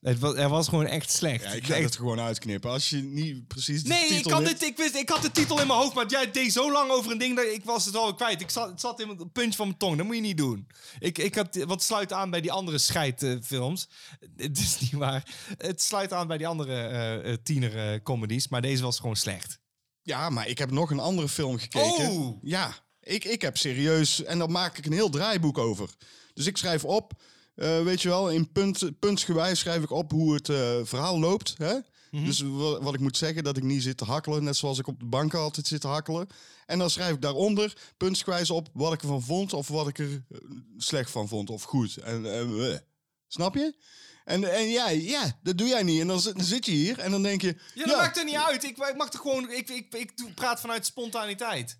[0.00, 1.44] Het was, er was gewoon echt slecht.
[1.44, 2.70] Ja, ik ga Echt- het gewoon uitknippen.
[2.70, 5.66] Als je niet precies de Nee, ik, dit, ik, wist, ik had de titel in
[5.66, 8.14] mijn hoofd, maar jij deed zo lang over een ding dat ik was het al
[8.14, 8.40] kwijt.
[8.40, 9.96] Ik zat, het zat in het puntje van mijn tong.
[9.96, 10.66] Dat moet je niet doen.
[10.98, 13.88] Ik, ik had, wat sluit aan bij die andere scheidfilms.
[14.36, 15.34] Het is niet waar.
[15.56, 19.60] Het sluit aan bij die andere eh, tiener comedies, maar deze was gewoon slecht.
[20.02, 22.10] Ja, maar ik heb nog een andere film gekeken.
[22.10, 22.38] Oh!
[22.42, 24.22] Ja, ik, ik heb serieus...
[24.22, 25.90] En daar maak ik een heel draaiboek over.
[26.34, 27.12] Dus ik schrijf op...
[27.54, 31.54] eh, weet je wel, in punt, puntsgewijs schrijf ik op hoe het eh, verhaal loopt.
[31.58, 31.74] Hè?
[32.10, 32.24] Mhm.
[32.24, 34.44] Dus wa- wat ik moet zeggen, dat ik niet zit te hakkelen.
[34.44, 36.26] Net zoals ik op de bank altijd zit te hakkelen.
[36.66, 39.52] En dan schrijf ik daaronder puntsgewijs op wat ik ervan vond.
[39.52, 40.38] Of wat ik er eh,
[40.76, 41.50] slecht van vond.
[41.50, 41.96] Of goed.
[41.96, 42.24] En,
[43.28, 43.74] snap je?
[44.32, 46.00] En, en ja, ja, dat doe jij niet.
[46.00, 47.56] En dan, zit- dan zit je hier en dan denk je...
[47.74, 48.64] Ja, dat maakt er niet uit.
[48.64, 49.50] Ik, ik mag er gewoon.
[49.50, 51.78] Ik, ik, ik, praat vanuit spontaniteit.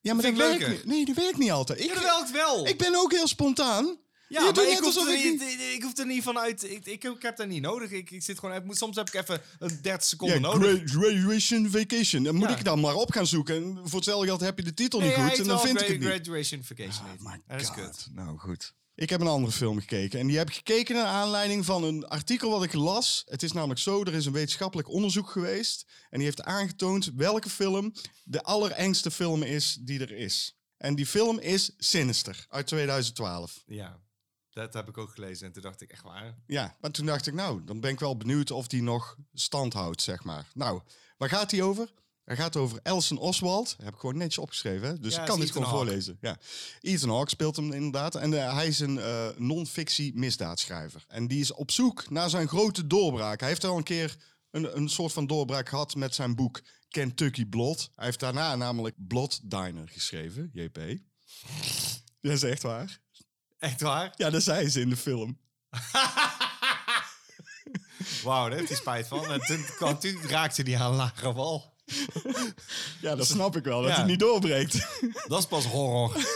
[0.00, 0.84] Ja, maar dat ik werkt niet.
[0.84, 1.80] Nee, dat werkt niet altijd.
[1.80, 2.66] Ik, Ja, dat werkt wel.
[2.66, 3.84] ik ben ook heel spontaan.
[4.28, 6.62] Ja, Je maar ik hoef, er niet, ik, ik hoef er niet vanuit.
[6.70, 7.90] Ik, ik, ik heb dat niet nodig.
[7.90, 8.54] Ik, ik zit gewoon.
[8.56, 10.80] Ik moet, soms heb ik even een 30 Ja, seconden nodig.
[10.84, 12.22] gra- graduation vacation.
[12.22, 12.56] Dan moet Ja.
[12.56, 13.54] ik dan maar op gaan zoeken.
[13.56, 15.38] En voor hetzelfde geld heb je de titel Nee, niet goed.
[15.38, 16.08] En dan vind ik het niet.
[16.08, 17.06] Graduation Vacation.
[17.06, 17.74] Oh my dat is God.
[17.76, 18.06] kut.
[18.12, 18.74] Nou goed.
[19.02, 20.20] Ik heb een andere film gekeken.
[20.20, 23.22] En die heb ik gekeken naar aanleiding van een artikel wat ik las.
[23.26, 25.86] Het is namelijk zo, er is een wetenschappelijk onderzoek geweest.
[26.10, 27.92] En die heeft aangetoond welke film
[28.24, 30.56] de allerengste film is die er is.
[30.76, 33.62] En die film is Sinister uit 2012.
[33.66, 34.00] Ja,
[34.50, 35.46] dat heb ik ook gelezen.
[35.46, 36.34] En toen dacht ik echt waar.
[36.46, 39.72] Ja, maar toen dacht ik, nou, dan ben ik wel benieuwd of die nog stand
[39.72, 40.46] houdt, zeg maar.
[40.54, 40.80] Nou,
[41.16, 41.92] waar gaat die over?
[42.24, 43.76] Hij gaat over Elson Oswald.
[43.82, 44.98] heb ik gewoon netjes opgeschreven, hè?
[44.98, 46.18] dus Ja, ik kan dit gewoon voorlezen.
[46.20, 46.38] Ja.
[46.80, 48.14] Ethan Hawke speelt hem inderdaad.
[48.14, 51.04] En eh, hij is een eh, non-fictie misdaadschrijver.
[51.08, 53.40] En die is op zoek naar zijn grote doorbraak.
[53.40, 54.16] Hij heeft al een keer
[54.50, 57.90] een, een soort van doorbraak gehad met zijn boek Kentucky Blood.
[57.94, 60.78] Hij heeft daarna namelijk Blood Diner geschreven, JP.
[62.20, 63.00] Dat is echt waar.
[63.58, 64.12] Echt waar?
[64.16, 65.38] Ja, dat zei ze in de film.
[68.24, 69.32] Wauw, daar heeft hij spijt van.
[69.32, 71.71] En toen, kwam, toen raakte hij aan een lage wal.
[73.00, 73.96] Ja, dat snap ik wel, dat Ja.
[73.96, 74.86] hij niet doorbreekt.
[75.28, 76.16] Dat is pas horror.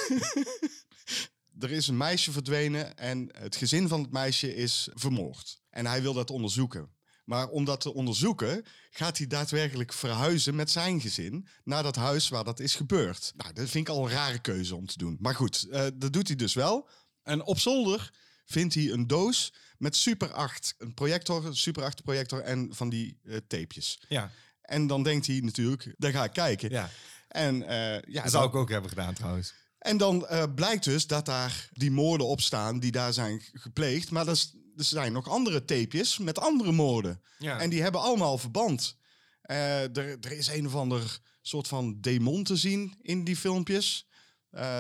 [1.61, 5.61] er is een meisje verdwenen en het gezin van het meisje is vermoord.
[5.71, 6.95] En hij wil dat onderzoeken.
[7.25, 12.29] Maar om dat te onderzoeken, gaat hij daadwerkelijk verhuizen met zijn gezin naar dat huis
[12.29, 13.33] waar dat is gebeurd.
[13.37, 15.17] Nou, dat vind ik al een rare keuze om te doen.
[15.21, 16.89] Maar goed, eh, dat doet hij dus wel.
[17.23, 18.11] En op zolder
[18.45, 20.75] vindt hij een doos met Super 8.
[20.79, 24.01] Een projector, een Super 8 projector en van die eh, tapejes.
[24.09, 24.31] Ja,
[24.67, 26.71] En dan denkt hij natuurlijk, daar ga ik kijken.
[26.71, 26.91] ja.
[27.29, 29.55] En eh, ja, dat zou ik ook hebben gedaan trouwens.
[29.79, 34.11] En dan eh, blijkt dus dat daar die moorden op staan die daar zijn gepleegd.
[34.11, 34.45] Maar er,
[34.77, 37.23] zijn nog andere tapejes met andere moorden.
[37.39, 37.61] Ja.
[37.61, 38.97] En die hebben allemaal verband.
[39.43, 44.09] Eh, er, er is een of ander soort van demon te zien in die filmpjes.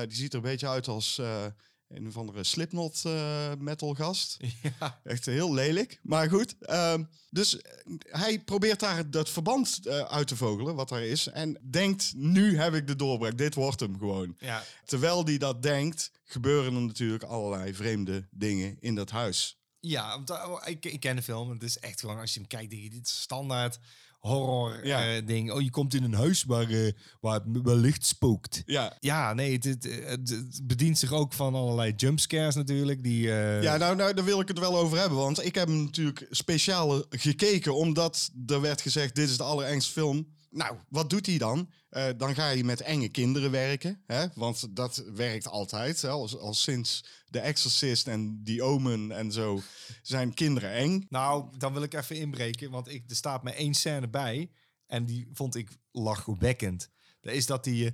[0.07, 1.20] Die ziet er een beetje uit als
[1.88, 4.37] een of andere Slipknot eh, metal gast.
[4.81, 5.01] Ja.
[5.05, 6.01] Echt heel lelijk.
[6.03, 6.57] Maar goed.
[6.61, 11.27] ehm, dus eh, hij probeert daar dat verband eh, uit te vogelen, wat er is.
[11.27, 13.38] En denkt, nu heb ik de doorbraak.
[13.38, 14.37] Dit wordt hem gewoon.
[14.38, 14.62] Ja.
[14.85, 19.59] Terwijl hij dat denkt, gebeuren er natuurlijk allerlei vreemde dingen in dat huis.
[19.81, 20.22] Ja,
[20.64, 21.51] ik, ik ken de film.
[21.51, 23.79] Het is echt gewoon, als je hem kijkt, dit is standaard
[24.18, 25.14] horror Ja.
[25.16, 25.52] eh, ding.
[25.52, 28.62] Oh, je komt in een huis waar, eh, waar wellicht spookt.
[28.66, 33.02] Ja, Ja, nee, het, het, het- het bedient zich ook van allerlei jumpscares natuurlijk.
[33.02, 35.18] Die, eh, Ja, nou, nou, daar wil ik het wel over hebben.
[35.18, 39.92] Want ik heb hem natuurlijk speciaal gekeken, omdat er werd gezegd: dit is de allerengste
[39.92, 40.26] film.
[40.57, 41.71] Nou, wat doet hij dan?
[41.88, 44.03] Eh, dan ga je met enge kinderen werken.
[44.07, 44.27] Hè?
[44.35, 46.03] Want dat werkt altijd.
[46.03, 46.09] Hè?
[46.09, 49.61] Al, sinds The Exorcist en The Omen en zo
[50.03, 51.07] zijn kinderen eng.
[51.09, 54.51] Nou, dan wil ik even inbreken, want ik, er staat me één scène bij.
[54.87, 56.90] En die vond ik lachwekkend.
[57.21, 57.92] Dat is dat die, eh,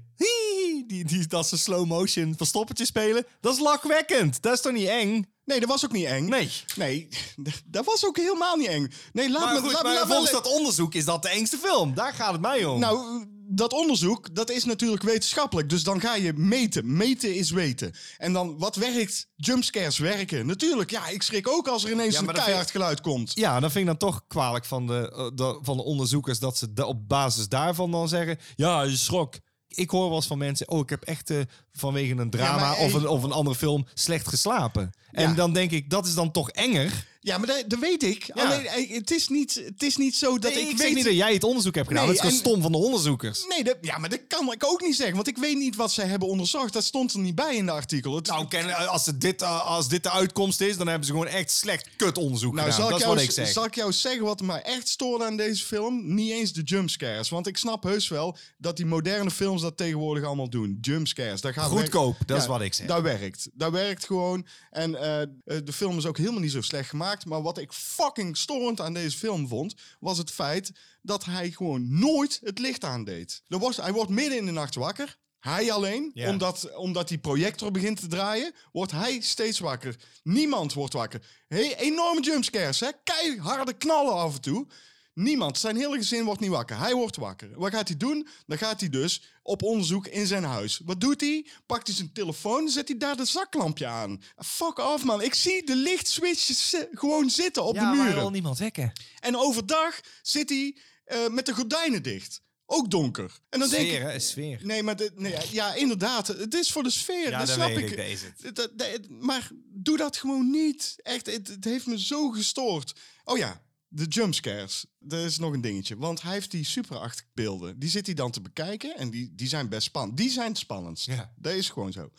[0.87, 3.27] die, die, dat ze slow motion verstoppertje spelen.
[3.41, 4.43] Dat is lachwekkend.
[4.43, 5.27] Dat is toch niet eng?
[5.45, 6.29] Nee, dat was ook niet eng.
[6.29, 6.51] Nee.
[6.77, 7.09] Nee,
[7.67, 8.93] dat was ook helemaal niet eng.
[9.13, 9.61] Nee, laat Maar, me...
[9.61, 11.95] goed, laat, maar laat me- volgens dat onderzoek is dat de engste film.
[11.95, 12.79] Daar gaat het mij om.
[12.81, 13.25] Nou,
[13.55, 15.69] dat onderzoek, dat is natuurlijk wetenschappelijk.
[15.69, 16.97] Dus dan ga je meten.
[16.97, 17.95] Meten is weten.
[18.19, 19.27] En dan, wat werkt?
[19.37, 20.47] Jumpscares werken.
[20.47, 23.31] Natuurlijk, ja, ik schrik ook als er ineens Ja, een keihard geluid komt.
[23.35, 26.57] Ja, dan vind ik dan toch kwalijk van de, eh, de- van de onderzoekers dat
[26.59, 29.35] ze op basis daarvan dan zeggen: Ja, je schrok.
[29.77, 31.39] Ik hoor wel eens van mensen: Oh, ik heb echt eh,
[31.73, 34.93] vanwege een drama of, een, of een andere film slecht geslapen.
[35.11, 35.35] En Ja.
[35.35, 37.07] dan denk ik: Dat is dan toch enger?
[37.25, 38.31] Ja, maar dat, dat weet ik.
[38.35, 40.87] Alleen, eh, het is niet, het is niet zo dat Nee, ik, ik weet...
[40.87, 42.07] zeg niet dat jij het onderzoek hebt gedaan.
[42.07, 43.45] Nee, het is gewoon en- stom van de onderzoekers.
[43.49, 45.15] Nee, dat, ja, maar dat kan ik ook niet zeggen.
[45.15, 46.73] Want ik weet niet wat zij hebben onderzocht.
[46.73, 48.15] Dat stond er niet bij in de artikel.
[48.17, 51.27] Het, Nou, ken- als, dit, eh, als dit de uitkomst is, dan hebben ze gewoon
[51.27, 52.81] echt slecht kut onderzoek Nou, gedaan.
[52.81, 53.49] zal ik, Dat is jou, wat ik zeg.
[53.49, 56.15] zal ik jou zeggen wat mij echt stoorde aan deze film?
[56.15, 57.29] Niet eens de jumpscares.
[57.29, 60.79] Want ik snap heus wel dat die moderne films dat tegenwoordig allemaal doen.
[60.81, 61.41] Jumpscares.
[61.41, 62.87] Dat gaat Goedkoop, dat is wat ik zeg.
[62.87, 63.49] Dat werkt.
[63.53, 64.47] Dat werkt gewoon.
[64.71, 65.27] En eh,
[65.65, 67.11] de film is ook helemaal niet zo slecht gemaakt.
[67.27, 70.73] Maar wat ik fucking storend aan deze film vond, was het feit
[71.03, 73.43] dat hij gewoon nooit het licht aandeed.
[73.49, 75.21] Er was, hij wordt midden in de nacht wakker.
[75.39, 79.97] Hij alleen, omdat, omdat die projector begint te draaien, wordt hij steeds wakker.
[80.23, 81.27] Niemand wordt wakker.
[81.49, 82.89] Hey, enorme jumpscares, hè?
[83.05, 84.67] Keiharde knallen af en toe.
[85.15, 86.79] Niemand, zijn hele gezin wordt niet wakker.
[86.79, 87.51] Hij wordt wakker.
[87.59, 88.29] Wat gaat hij doen?
[88.47, 90.81] Dan gaat hij dus op onderzoek in zijn huis.
[90.85, 91.47] Wat doet hij?
[91.67, 94.23] Pakt hij zijn telefoon, zet hij daar de zaklampje aan.
[94.37, 95.23] Fuck off, man.
[95.23, 98.15] Ik zie de lichtswitches gewoon zitten op ja, de muren.
[98.15, 98.93] wil niemand wekken.
[99.21, 102.41] En overdag zit hij eh, met de gordijnen dicht.
[102.67, 103.39] Ook donker.
[103.49, 104.19] En dan denk ik, Sfeer, hè?
[104.19, 104.61] Sfeer.
[104.63, 106.27] Nee, maar de, nee, ja, inderdaad.
[106.27, 107.31] Het is voor de sfeer.
[107.31, 107.91] Ja, dat snap ik.
[107.91, 110.95] ik, dat- maar doe dat gewoon niet.
[111.03, 112.93] Echt, het, het heeft me zo gestoord.
[113.25, 113.63] Oh ja,
[113.95, 114.87] de jumpscares.
[114.99, 115.97] Dat is nog een dingetje.
[115.97, 117.79] Want hij heeft die super 8 beelden.
[117.79, 118.97] Die zit hij dan te bekijken.
[118.97, 120.17] En die, die zijn best spannend.
[120.17, 121.07] Die zijn het spannendst.
[121.07, 121.33] Ja.
[121.37, 122.11] Dat is gewoon zo.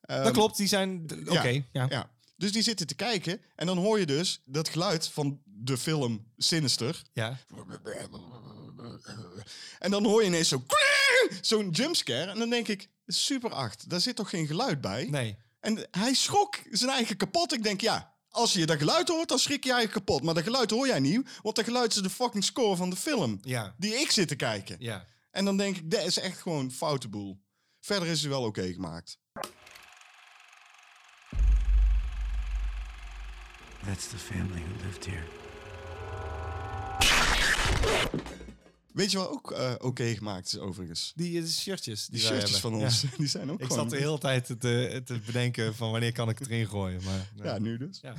[0.00, 1.06] dat klopt, die zijn...
[1.28, 1.86] Oké, ja.
[1.88, 2.10] ja.
[2.36, 3.40] Dus die zitten te kijken.
[3.56, 7.02] En dan hoor je dus dat geluid van de film Sinister.
[7.12, 7.38] ja.
[9.78, 10.64] En dan hoor je ineens zo...
[11.40, 12.30] Zo'n jumpscare.
[12.30, 13.90] En dan denk ik, super 8.
[13.90, 15.04] Daar zit toch geen geluid bij?
[15.10, 15.36] Nee.
[15.60, 17.52] En hij schrok zijn eigen kapot.
[17.52, 20.22] Ik denk, ja, als je dat geluid hoort, dan schrik je eigen kapot.
[20.22, 22.96] Maar dat geluid hoor jij niet, want dat geluid is de fucking score van de
[22.96, 23.38] film.
[23.42, 23.74] Ja.
[23.78, 24.76] Die ik zit te kijken.
[24.78, 25.06] Ja.
[25.30, 27.40] En dan denk ik, dat is echt gewoon foute boel.
[27.80, 29.18] Verder is hij wel oké gemaakt.
[33.86, 35.24] That's the family who lived here.
[38.94, 41.12] Weet je wat ook eh, oké gemaakt is overigens?
[41.14, 42.06] Die eh, shirtjes.
[42.06, 43.08] Die wij shirtjes van ons, Ja.
[43.18, 43.82] die zijn ook Ik gewoon...
[43.82, 47.02] zat de hele tijd te, te, te bedenken van wanneer kan ik het erin gooien.
[47.04, 47.46] Maar, nee.
[47.46, 48.00] Ja, nu dus.
[48.02, 48.14] Ja.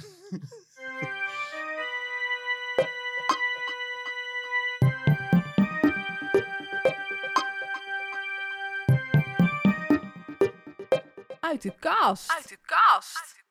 [11.39, 12.31] Uit de kast.
[12.31, 13.44] Uit de kast.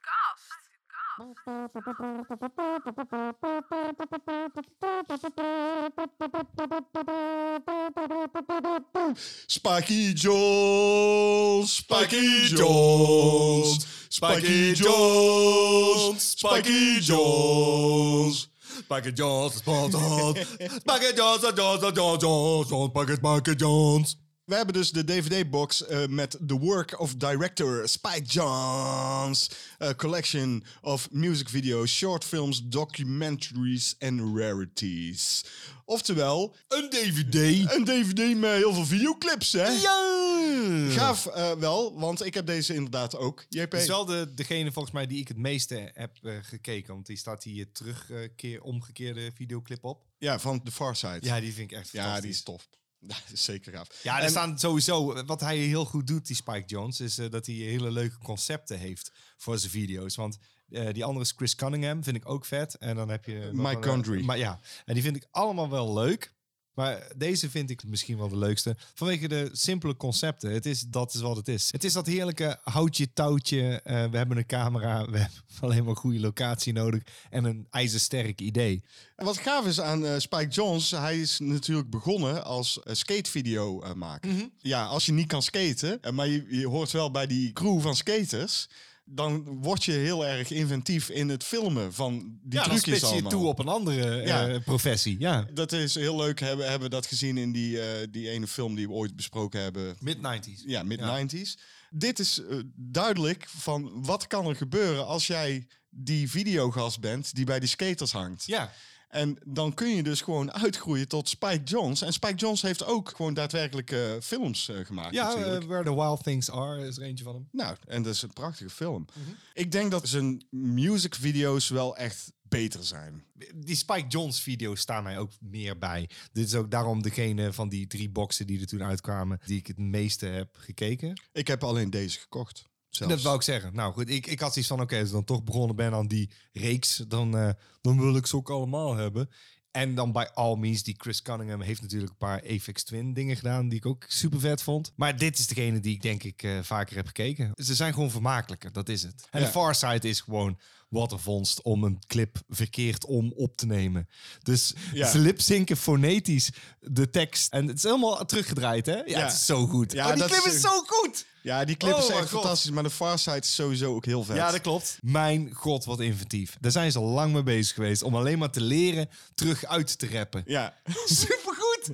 [9.48, 18.48] Spiky Jones, Spiky Jones, Spiky Jones, Spiky Jones.
[18.74, 24.16] Spike Jones, Spike Spike Jones, Jones, Jones, Jones, Spike Spike Jones.
[24.44, 29.50] We hebben dus de DVD-box eh, met The Work of Director Spike Jonze.
[29.82, 35.44] A collection of music videos, short films, documentaries en rarities.
[35.84, 37.70] Oftewel, Een DVD.
[37.72, 39.68] een DVD met heel veel videoclips, hè?
[39.68, 40.90] Ja!
[40.90, 43.44] Gaaf eh, wel, want ik heb deze inderdaad ook.
[43.48, 43.72] JP.
[43.72, 46.94] Het is wel de, degene volgens mij die ik het meeste heb eh, gekeken.
[46.94, 50.02] Want die staat hier terug eh, keer omgekeerde videoclip op.
[50.18, 51.18] Ja, van The Far Side.
[51.20, 52.22] Ja, die vind ik echt Ja, fantastisch.
[52.22, 52.68] die is tof.
[53.08, 53.88] Ja, dat is zeker gaaf.
[54.02, 55.24] Ja, er En- staan sowieso...
[55.24, 57.00] Wat hij heel goed doet, die Spike Jones...
[57.00, 60.16] is eh, dat hij hele leuke concepten heeft voor zijn video's.
[60.16, 60.38] Want
[60.68, 62.74] eh, die andere is Chris Cunningham, vind ik ook vet.
[62.74, 63.50] En dan heb je...
[63.76, 64.24] eh, Gondry.
[64.24, 66.34] Maar ja, en die vind ik allemaal wel leuk.
[66.74, 68.76] Maar deze vind ik misschien wel de leukste.
[68.94, 70.50] Vanwege de simpele concepten.
[70.52, 71.68] Het is, dat is wat het is.
[71.72, 73.80] Het is dat heerlijke houtje, touwtje.
[73.82, 75.04] eh, we hebben een camera.
[75.10, 77.02] We hebben alleen maar een goede locatie nodig.
[77.30, 78.82] En een ijzersterk idee.
[79.16, 83.82] En Wat gaaf is aan eh, Spike Jones, hij is natuurlijk begonnen als uh, skatevideo
[83.82, 84.30] eh, maker.
[84.30, 84.44] Mhm.
[84.58, 87.80] Ja, als je niet kan skaten, eh, maar je, je hoort wel bij die crew
[87.80, 88.68] van skaters,
[89.04, 93.00] dan word je heel erg inventief in het filmen van die ja, dan trucjes spits
[93.00, 93.30] je allemaal.
[93.30, 95.16] toe op een andere eh, professie.
[95.18, 95.46] Ja.
[95.52, 98.74] Dat is heel leuk, hebben, hebben we dat gezien in die, eh, die ene film
[98.74, 99.96] die we ooit besproken hebben.
[100.00, 100.62] Mid-90s.
[100.66, 101.58] Ja, mid-90s.
[101.90, 107.44] Dit is eh, duidelijk van wat kan er gebeuren als jij die videogast bent die
[107.44, 108.44] bij die skaters hangt.
[108.46, 108.72] Ja.
[109.14, 112.02] En dan kun je dus gewoon uitgroeien tot Spike Jones.
[112.02, 115.94] En Spike Jones heeft ook gewoon daadwerkelijk eh, films eh, gemaakt Ja, eh, Where the
[115.94, 117.48] Wild Things Are is er eentje van hem.
[117.52, 119.06] nou, en dat is een prachtige film.
[119.12, 119.30] Mhm.
[119.52, 123.24] Ik denk dat zijn musicvideo's wel echt beter zijn.
[123.54, 126.08] Die Spike Jones video's staan mij ook meer bij.
[126.32, 129.40] Dit is ook daarom degene van die drie boxen die er toen uitkwamen...
[129.44, 131.20] die ik het meeste heb gekeken.
[131.32, 132.64] Ik heb alleen deze gekocht.
[132.96, 133.14] Zelfs.
[133.14, 133.74] Dat wou ik zeggen.
[133.74, 134.80] Nou goed, ik, ik had zoiets van...
[134.80, 136.96] oké, als ik dan toch begonnen ben aan die reeks...
[137.08, 137.48] dan, eh,
[137.80, 139.30] dan wil ik ze ook allemaal hebben.
[139.70, 143.36] En dan bij All Means, die Chris Cunningham heeft natuurlijk een paar Apex Twin dingen
[143.36, 143.68] gedaan...
[143.68, 144.92] die ik ook super vet vond.
[144.96, 147.50] Maar dit is degene die ik denk ik eh, vaker heb gekeken.
[147.54, 149.28] Ze zijn gewoon vermakelijker, dat is het.
[149.30, 149.46] En Ja.
[149.46, 150.58] de Far Side is gewoon
[150.94, 154.08] wat een vondst om een clip verkeerd om op te nemen.
[154.42, 155.10] Dus Ja.
[155.10, 157.52] ze lipzinken fonetisch de tekst.
[157.52, 158.96] En het is helemaal teruggedraaid, hè?
[158.96, 159.24] Ja, Ja.
[159.24, 159.92] het is zo goed.
[159.92, 161.24] Ja, oh, die dat clip is- is zo goed!
[161.42, 162.70] Ja, die clip Oh is echt fantastisch.
[162.70, 164.36] Maar de Far Side is sowieso ook heel vet.
[164.36, 164.98] Ja, dat klopt.
[165.02, 166.56] Mijn god, wat inventief.
[166.60, 169.98] Daar zijn ze al lang mee bezig geweest om alleen maar te leren terug uit
[169.98, 170.42] te rappen.
[170.46, 170.74] Ja.
[171.06, 171.90] Supergoed!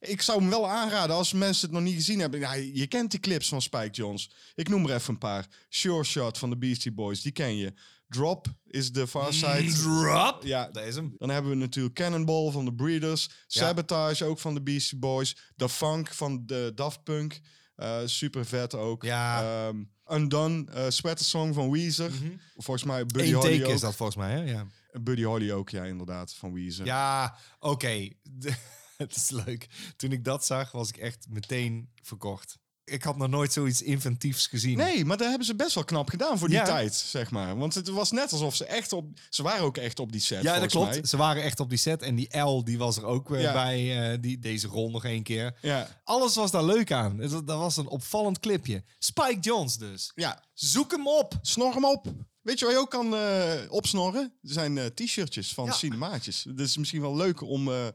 [0.00, 2.40] Ik zou hem wel aanraden als mensen het nog niet gezien hebben.
[2.40, 4.30] Ja, je kent die clips van Spike Jones.
[4.54, 5.46] Ik noem er even een paar.
[5.68, 7.72] Sure Shot van de Beastie Boys, die ken je.
[8.08, 9.72] Drop is de Far Side.
[9.72, 10.42] Drop!
[10.44, 11.14] Ja, Dat is hem.
[11.18, 13.28] dan hebben we natuurlijk Cannonball van de Breeders.
[13.46, 15.36] Sabotage ook van de Beastie Boys.
[15.56, 17.40] The Funk van de Daft Punk.
[17.76, 19.02] Eh, super vet ook.
[19.02, 19.42] Ja.
[19.68, 22.10] Ehm, Undone, eh, Sweater Song van Weezer.
[22.56, 23.72] Volgens mij Buddy Eén Holly ook.
[23.72, 24.42] is dat volgens mij, hè?
[24.42, 24.66] Ja,
[25.00, 26.86] Buddy Holly ook, ja, inderdaad, van Weezer.
[26.86, 28.08] ja oké.
[28.96, 29.66] Het is leuk.
[29.96, 32.58] Toen ik dat zag, was ik echt meteen verkocht.
[32.84, 34.76] Ik had nog nooit zoiets inventiefs gezien.
[34.76, 36.64] Nee, maar dat hebben ze best wel knap gedaan voor die Ja.
[36.64, 37.56] tijd, zeg maar.
[37.56, 39.06] Want het was net alsof ze echt op...
[39.30, 40.90] Ze waren ook echt op die set, Ja, dat klopt.
[40.90, 41.04] mij.
[41.04, 42.02] Ze waren echt op die set.
[42.02, 43.52] En die L, die was er ook weer Ja.
[43.52, 44.12] bij.
[44.12, 45.58] eh, die, deze rol nog één keer.
[45.62, 47.18] Ja, Alles was daar leuk aan.
[47.18, 48.84] Het- Dat was een opvallend clipje.
[48.98, 50.12] Spike Jones dus.
[50.14, 50.42] ja.
[50.54, 51.38] Zoek hem op.
[51.42, 52.06] Snor hem op.
[52.42, 54.22] Weet je wat je ook kan eh, opsnorren?
[54.42, 55.72] Er zijn eh, t-shirtjes van Ja.
[55.72, 56.44] Cinemaatjes.
[56.48, 57.86] Dat is misschien wel leuk om eh,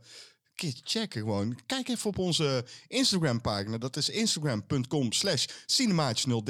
[0.59, 1.57] keer checken gewoon.
[1.65, 3.77] Kijk even op onze Instagram pagina.
[3.77, 6.43] Dat is instagram.com slash cinemaatjes013.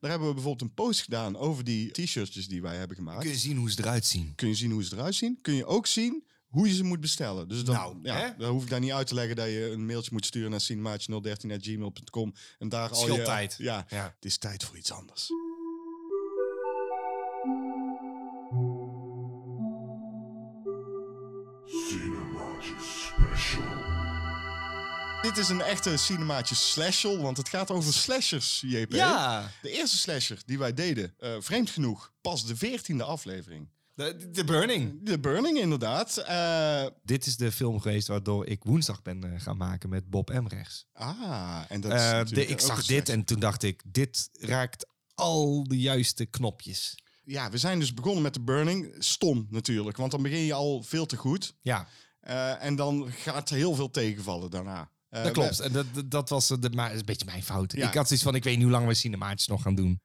[0.00, 3.20] Daar hebben we bijvoorbeeld een post gedaan over die t-shirtjes die wij hebben gemaakt.
[3.20, 4.32] Kun je zien hoe ze eruit zien.
[4.36, 5.38] kun je zien hoe ze eruit zien.
[5.42, 7.48] Kun je ook zien hoe je ze moet bestellen.
[7.48, 8.28] Dus dan, Nou, ja, hè?
[8.38, 10.62] dan hoef ik daar niet uit te leggen dat je een mailtje moet sturen naar
[10.72, 13.22] cinemaatje013.gmail.com en daar al je...
[13.22, 13.54] tijd.
[13.58, 14.04] Ja, Ja.
[14.16, 15.28] het is tijd voor iets anders.
[25.22, 28.92] Dit is een echte cinemaatje slashel, want het gaat over slashers, JP.
[28.92, 29.50] Ja.
[29.62, 33.68] De eerste slasher die wij deden, eh, vreemd genoeg, pas de veertiende aflevering.
[33.94, 34.98] De, de Burning.
[35.02, 36.16] De Burning, inderdaad.
[36.16, 40.30] Eh, Dit is de film geweest waardoor ik woensdag ben eh, gaan maken met Bob
[40.30, 40.86] Emrechts.
[40.92, 43.14] ah, en dat is Eh, de, ik ook zag een dit slasher.
[43.14, 46.94] en toen dacht ik, dit raakt al de juiste knopjes.
[47.24, 48.94] Ja, we zijn dus begonnen met de Burning.
[48.98, 51.54] Stom natuurlijk, want dan begin je al veel te goed.
[51.62, 51.88] Ja,
[52.60, 54.90] en dan gaat er heel veel tegenvallen daarna.
[55.08, 55.60] Eh, dat klopt.
[55.60, 57.72] En dat, dat, was eh, de, maar dat is een beetje mijn fout.
[57.72, 57.88] Ja.
[57.88, 60.00] Ik had zoiets van, ik weet niet hoe lang we cinemaatjes nog gaan doen.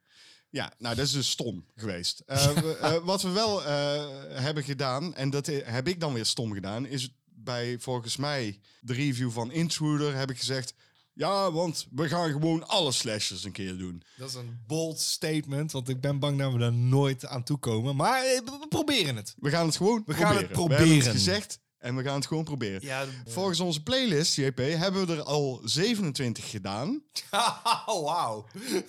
[0.50, 2.20] Ja, nou, dat is dus stom geweest.
[2.26, 6.14] Eh, we- eh, wat we wel eh, hebben gedaan, en dat eh, heb ik dan
[6.14, 10.74] weer stom gedaan, is bij volgens mij de review van Intruder heb ik gezegd...
[11.14, 14.04] Ja, want we gaan gewoon alle slashers een keer doen.
[14.18, 17.58] Dat is een bold statement, want ik ben bang dat we daar nooit aan toe
[17.58, 17.96] komen.
[17.96, 19.34] Maar eh, we proberen het.
[19.38, 20.48] We gaan het gewoon We gaan proberen.
[20.48, 21.12] het We hebben het proberen.
[21.12, 22.82] gezegd en we gaan het gewoon proberen.
[22.82, 27.04] Ja, Volgens onze playlist, JP, hebben we er al 27 gedaan.
[27.86, 28.46] oh, wauw.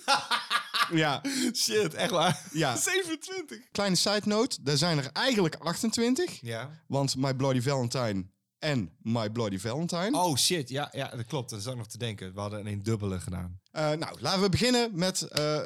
[0.92, 1.22] Ja,
[1.54, 2.42] Shit, echt waar.
[2.52, 2.76] Ja.
[2.90, 3.58] 27.
[3.72, 6.40] kleine side note, er zijn er eigenlijk 28.
[6.40, 6.70] Ja.
[6.86, 8.24] Want My Bloody Valentine
[8.58, 10.10] en My Bloody Valentine.
[10.12, 11.50] Oh shit, ja, ja, dat klopt.
[11.50, 12.34] Dat is ook nog te denken.
[12.34, 13.60] We hadden een dubbele gedaan.
[13.70, 15.60] Eh, nou, laten we beginnen met eh,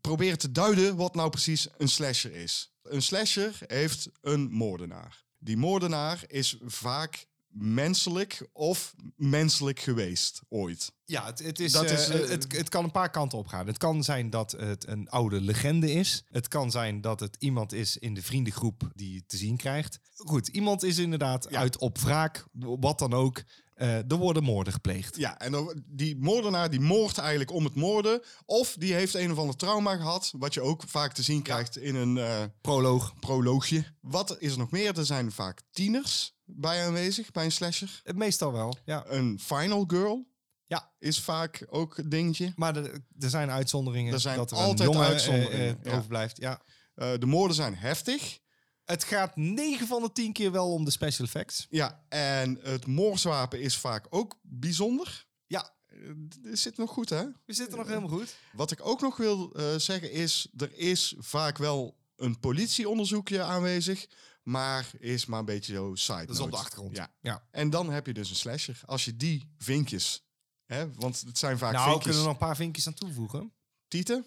[0.00, 2.72] proberen te duiden wat nou precies een slasher is.
[2.82, 5.24] Een slasher heeft een moordenaar.
[5.42, 10.92] Die moordenaar is vaak menselijk of menselijk geweest ooit.
[11.04, 13.46] Ja, het, het, is, Dat eh, is, eh, het, het kan een paar kanten op
[13.46, 13.66] gaan.
[13.66, 16.24] Het kan zijn dat het een oude legende is.
[16.30, 19.98] Het kan zijn dat het iemand is in de vriendengroep die je te zien krijgt.
[20.14, 23.42] Goed, iemand is inderdaad uit op wraak, wat dan ook.
[23.82, 25.16] Eh, er worden moorden gepleegd.
[25.16, 28.22] Ja, en die moordenaar die moordt eigenlijk om het moorden.
[28.44, 31.76] Of die heeft een of ander trauma gehad, wat je ook vaak te zien krijgt
[31.78, 33.14] in een eh, Proloog.
[33.20, 33.84] proloogje.
[34.00, 34.98] Wat is er nog meer?
[34.98, 38.02] Er zijn vaak tieners bij aanwezig bij een slasher.
[38.14, 39.04] Meestal wel, ja.
[39.08, 40.26] Een final girl
[40.66, 40.92] Ja.
[40.98, 42.52] is vaak ook een dingetje.
[42.56, 44.12] Maar er, er zijn uitzonderingen.
[44.12, 45.90] Er zijn dat er altijd een jongen, eh, uitzonderingen, ja.
[45.90, 46.36] overblijft.
[46.36, 46.60] Ja.
[46.94, 48.38] De moorden zijn heftig.
[48.92, 51.66] Het gaat 9 van de 10 keer wel om de special effects.
[51.70, 55.26] Ja, en het moordswapen is vaak ook bijzonder.
[55.46, 55.74] Ja,
[56.42, 57.24] Het zit nog goed, hè?
[57.46, 58.34] we zitten nog helemaal goed.
[58.52, 64.06] Wat ik ook nog wil eh, zeggen is, er is vaak wel een politieonderzoekje aanwezig,
[64.42, 66.96] maar is maar een beetje zo side Dat is op de achtergrond.
[66.96, 67.12] Ja.
[67.20, 67.46] Ja.
[67.50, 68.80] En dan heb je dus een slasher.
[68.84, 70.24] Als je die vinkjes,
[70.66, 73.52] hè, want het zijn vaak Nou, vinkjes, kunnen we nog een paar vinkjes aan toevoegen?
[73.88, 74.26] tieten.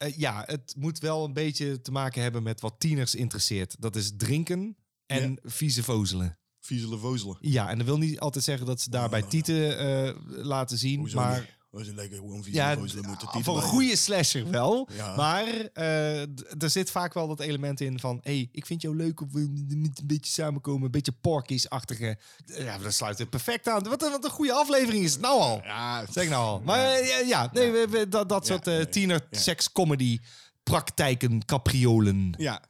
[0.00, 3.76] Eh, ja, het moet wel een beetje te maken hebben met wat tieners interesseert.
[3.78, 4.76] Dat is drinken
[5.06, 6.38] en vieze vozelen.
[6.60, 7.36] Viezelen vozelen.
[7.40, 11.10] Ja, en dat wil niet altijd zeggen dat ze daarbij tieten eh, laten zien.
[11.14, 12.20] maar Dat is lekker
[12.52, 14.88] ja, d- voor een goede slasher wel.
[14.92, 15.16] Ja.
[15.16, 16.20] Maar eh,
[16.62, 18.18] er zit vaak wel dat element in van...
[18.22, 19.38] hey, ik vind jou leuk of we
[19.76, 20.84] moeten een beetje samenkomen.
[20.84, 22.18] Een beetje Porky's-achtige.
[22.44, 23.82] Ja, dat sluit het perfect aan.
[23.82, 25.60] Wat, een- wat een goede aflevering is het nou al.
[25.64, 26.60] Ja, Zeg nou al.
[26.64, 30.18] Maar eh, ja, ja, nee, we- we- dat, dat soort eh, nee, tiener seks comedy
[30.62, 32.34] praktijken, capriolen.
[32.38, 32.62] Ja.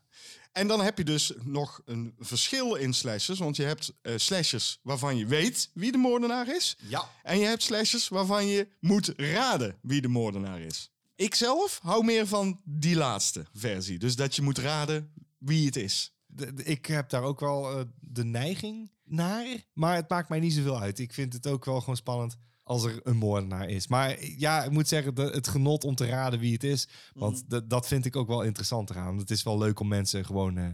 [0.52, 3.38] En dan heb je dus nog een verschil in slashers.
[3.38, 6.76] Want je hebt eh slashers waarvan je weet wie de moordenaar is.
[6.88, 7.08] Ja.
[7.22, 10.90] En je hebt slashers waarvan je moet raden wie de moordenaar is.
[11.14, 13.98] Ik zelf hou meer van die laatste versie.
[13.98, 16.14] Dus dat je moet raden wie het is.
[16.26, 19.46] De- de- ik heb daar ook wel eh, de neiging naar.
[19.72, 20.98] Maar het maakt mij niet zoveel uit.
[20.98, 22.36] Ik vind het ook wel gewoon spannend
[22.70, 23.86] als er een moordenaar is.
[23.86, 26.88] Maar ja, ik moet zeggen, de, het genot om te raden wie het is.
[27.12, 27.60] Want Mhm.
[27.68, 29.18] dat vind ik ook wel interessant eraan.
[29.18, 30.66] Het is wel leuk om mensen gewoon eh,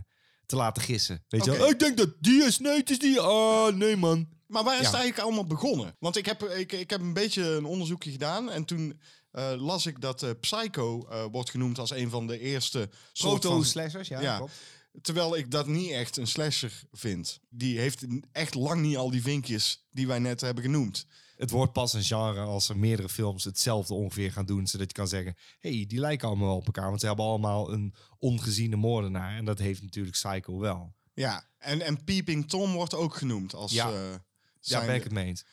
[0.46, 1.24] te laten gissen.
[1.28, 1.68] Weet je wel?
[1.70, 2.58] Ik denk dat die is.
[2.58, 3.22] Nee, het is die.
[3.22, 4.28] Oh, nee man.
[4.46, 4.86] Maar waar is Ja.
[4.86, 5.96] het eigenlijk allemaal begonnen?
[5.98, 8.50] Want ik heb, ik, ik heb een beetje een onderzoekje gedaan.
[8.50, 12.88] En toen eh, las ik dat eh, Psycho wordt genoemd als een van de eerste.
[13.12, 14.20] Proto-slashers, ja.
[14.20, 14.44] Ja.
[15.02, 17.40] Terwijl ik dat niet echt een slasher vind.
[17.48, 21.06] Die heeft echt lang niet al die vinkjes die wij net hebben genoemd.
[21.36, 24.66] Het wordt pas een genre als er meerdere films hetzelfde ongeveer gaan doen.
[24.66, 26.88] Zodat je kan zeggen, hey, die lijken allemaal wel op elkaar.
[26.88, 29.36] Want ze hebben allemaal een ongeziene moordenaar.
[29.36, 30.94] En dat heeft natuurlijk Psycho wel.
[31.14, 33.72] Ja, en, en Peeping Tom wordt ook genoemd als...
[33.72, 33.92] Ja.
[33.92, 34.14] eh,
[34.60, 35.44] Ja, ben ik het mee eens.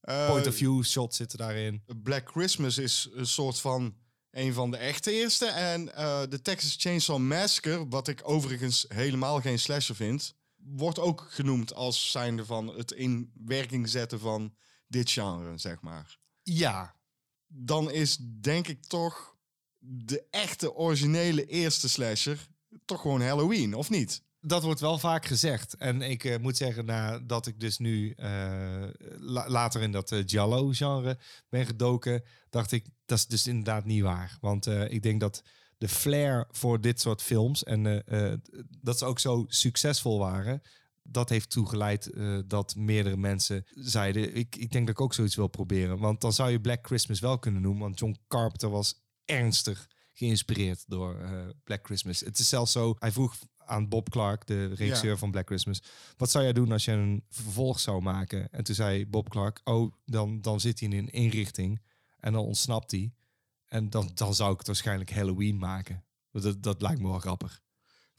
[0.00, 1.82] Eh, Point of view shots zitten daarin.
[2.02, 3.94] Black Christmas is een soort van
[4.30, 5.46] een van de echte eerste.
[5.46, 11.26] En eh, de Texas Chainsaw Massacre, wat ik overigens helemaal geen slasher vind, wordt ook
[11.30, 14.54] genoemd als zijnde van het in werking zetten van
[14.90, 16.18] dit genre, zeg maar.
[16.42, 16.94] Ja.
[17.46, 19.36] Dan is denk ik toch
[19.78, 22.48] de echte originele eerste slasher
[22.84, 24.22] toch gewoon Halloween, of niet?
[24.40, 25.74] Dat wordt wel vaak gezegd.
[25.74, 28.88] En ik eh, moet zeggen, nadat ik dus nu eh,
[29.18, 31.18] la- later in dat eh, Giallo-genre
[31.48, 34.38] ben gedoken, dacht ik, dat is dus inderdaad niet waar.
[34.40, 35.42] Want ik denk dat
[35.78, 38.04] de flair voor dit soort films en
[38.80, 40.62] dat ze ook zo succesvol waren,
[41.10, 45.34] dat heeft toegeleid eh, dat meerdere mensen zeiden, ik, ik denk dat ik ook zoiets
[45.34, 45.98] wil proberen.
[45.98, 50.84] Want dan zou je Black Christmas wel kunnen noemen, want John Carpenter was ernstig geïnspireerd
[50.86, 51.30] door eh,
[51.64, 52.20] Black Christmas.
[52.20, 55.16] Het is zelfs zo, hij vroeg aan Bob Clark, de regisseur Ja.
[55.16, 55.82] van Black Christmas,
[56.16, 58.52] wat zou jij doen als je een vervolg zou maken?
[58.52, 61.80] En toen zei Bob Clark, oh, dan, dan zit hij in een inrichting
[62.18, 63.12] en dan ontsnapt hij.
[63.66, 66.04] En dan, dan zou ik het waarschijnlijk Halloween maken.
[66.30, 67.60] Dat, dat lijkt me wel grappig.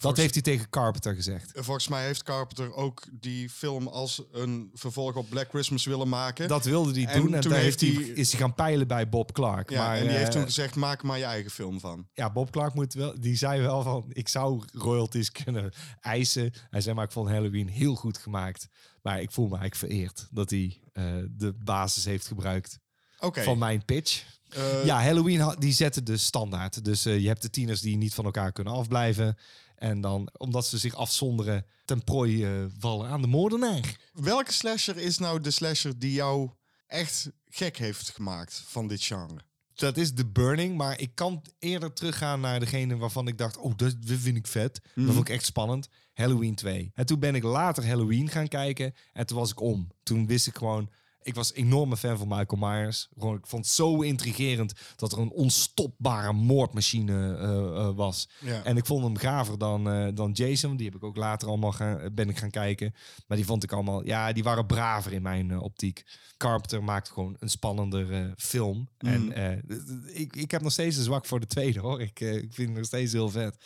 [0.01, 1.51] Dat heeft hij tegen Carpenter gezegd.
[1.55, 6.47] Volgens mij heeft Carpenter ook die film als een vervolg op Black Christmas willen maken.
[6.47, 9.09] Dat wilde hij En doen en toen daar heeft hij, is hij gaan peilen bij
[9.09, 9.69] Bob Clark.
[9.69, 12.07] ja, maar, en die heeft eh, toen gezegd, maak maar je eigen film van.
[12.13, 16.53] Ja, Bob Clark moet wel, die zei wel van, ik zou royalties kunnen eisen.
[16.69, 18.67] Hij zei, maar ik vond Halloween heel goed gemaakt.
[19.01, 22.79] Maar ik voel me eigenlijk vereerd dat hij eh, de basis heeft gebruikt
[23.19, 24.23] van mijn pitch.
[24.49, 26.85] Eh, ja, Halloween, ha- die zetten de standaard.
[26.85, 29.37] Dus je hebt de tieners die niet van elkaar kunnen afblijven.
[29.81, 33.97] En dan, omdat ze zich afzonderen, ten prooi eh, vallen aan de moordenaar.
[34.13, 36.49] Welke slasher is nou de slasher die jou
[36.87, 39.39] echt gek heeft gemaakt van dit genre?
[39.81, 40.77] dat is The Burning.
[40.77, 43.57] Maar ik kan eerder teruggaan naar degene waarvan ik dacht...
[43.57, 44.81] oh, dat, vind ik vet.
[44.95, 45.89] Dat vond ik echt spannend.
[46.13, 46.91] Halloween 2.
[46.93, 48.93] En toen ben ik later Halloween gaan kijken.
[49.13, 49.87] En toen was ik om.
[50.03, 50.89] Toen wist ik gewoon...
[51.23, 53.09] Ik was enorme fan van Michael Myers.
[53.17, 57.49] Gewoon, ik vond het zo intrigerend dat er een onstopbare moordmachine eh,
[57.87, 58.29] eh, was.
[58.39, 58.63] Ja.
[58.63, 60.75] En ik vond hem gaver dan, eh, dan Jason.
[60.77, 62.93] Die heb ik ook later allemaal gaan, ben ik gaan kijken.
[63.27, 66.05] Maar die vond ik allemaal, ja, die waren braver in mijn optiek.
[66.37, 68.89] Carpenter maakt gewoon een spannender film.
[68.97, 69.29] En
[69.67, 72.01] d- d- ik, ik heb nog steeds een zwak voor de tweede hoor.
[72.01, 73.65] Ik, ik vind het nog steeds heel vet.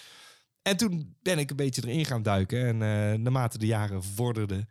[0.62, 2.66] En toen ben ik een beetje erin gaan duiken.
[2.66, 2.78] En
[3.22, 4.70] naarmate de jaren vorderden,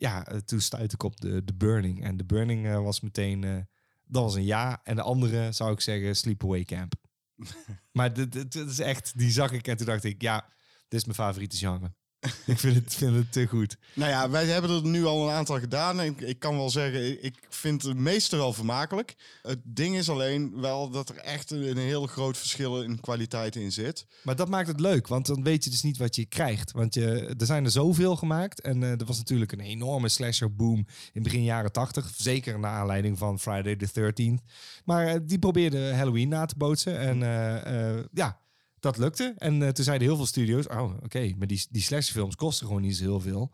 [0.00, 2.04] ja, eh, toen stuitte ik op de, de Burning.
[2.04, 3.56] En de Burning eh, was meteen, eh,
[4.04, 4.80] dat was een ja.
[4.84, 6.94] En de andere zou ik zeggen Sleepaway Camp.
[7.92, 10.48] maar dit, dit, dit is echt, die zag ik en toen dacht ik, ja,
[10.88, 11.94] dit is mijn favoriete genre.
[12.46, 13.76] ik vind het, vind het te goed.
[13.94, 16.00] Nou ja, wij hebben er nu al een aantal gedaan.
[16.00, 19.14] En ik, ik kan wel zeggen, ik vind de meeste wel vermakelijk.
[19.42, 23.56] Het ding is alleen wel dat er echt een, een heel groot verschil in kwaliteit
[23.56, 24.06] in zit.
[24.22, 26.72] Maar dat maakt het leuk, want dan weet je dus niet wat je krijgt.
[26.72, 28.60] Want je, er zijn er zoveel gemaakt.
[28.60, 32.12] En eh, er was natuurlijk een enorme slasher boom in begin jaren 80.
[32.16, 34.44] Zeker naar aanleiding van Friday the 13th.
[34.84, 36.98] Maar eh, die probeerde Halloween na te bootsen.
[36.98, 38.40] En eh, ja,
[38.80, 39.34] dat lukte.
[39.36, 40.66] En eh, toen zeiden heel veel studio's...
[40.66, 43.52] Oh, oké, maar die, die slasherfilms kosten gewoon niet zo heel veel.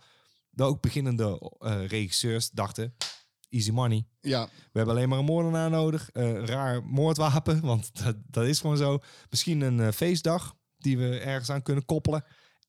[0.50, 2.94] Dat ook beginnende eh, regisseurs dachten...
[3.48, 4.06] Easy money.
[4.20, 6.08] Ja, We hebben alleen maar een moordenaar nodig.
[6.12, 8.98] een raar moordwapen, want dat, dat is gewoon zo.
[9.30, 12.24] Misschien een feestdag die we ergens aan kunnen koppelen.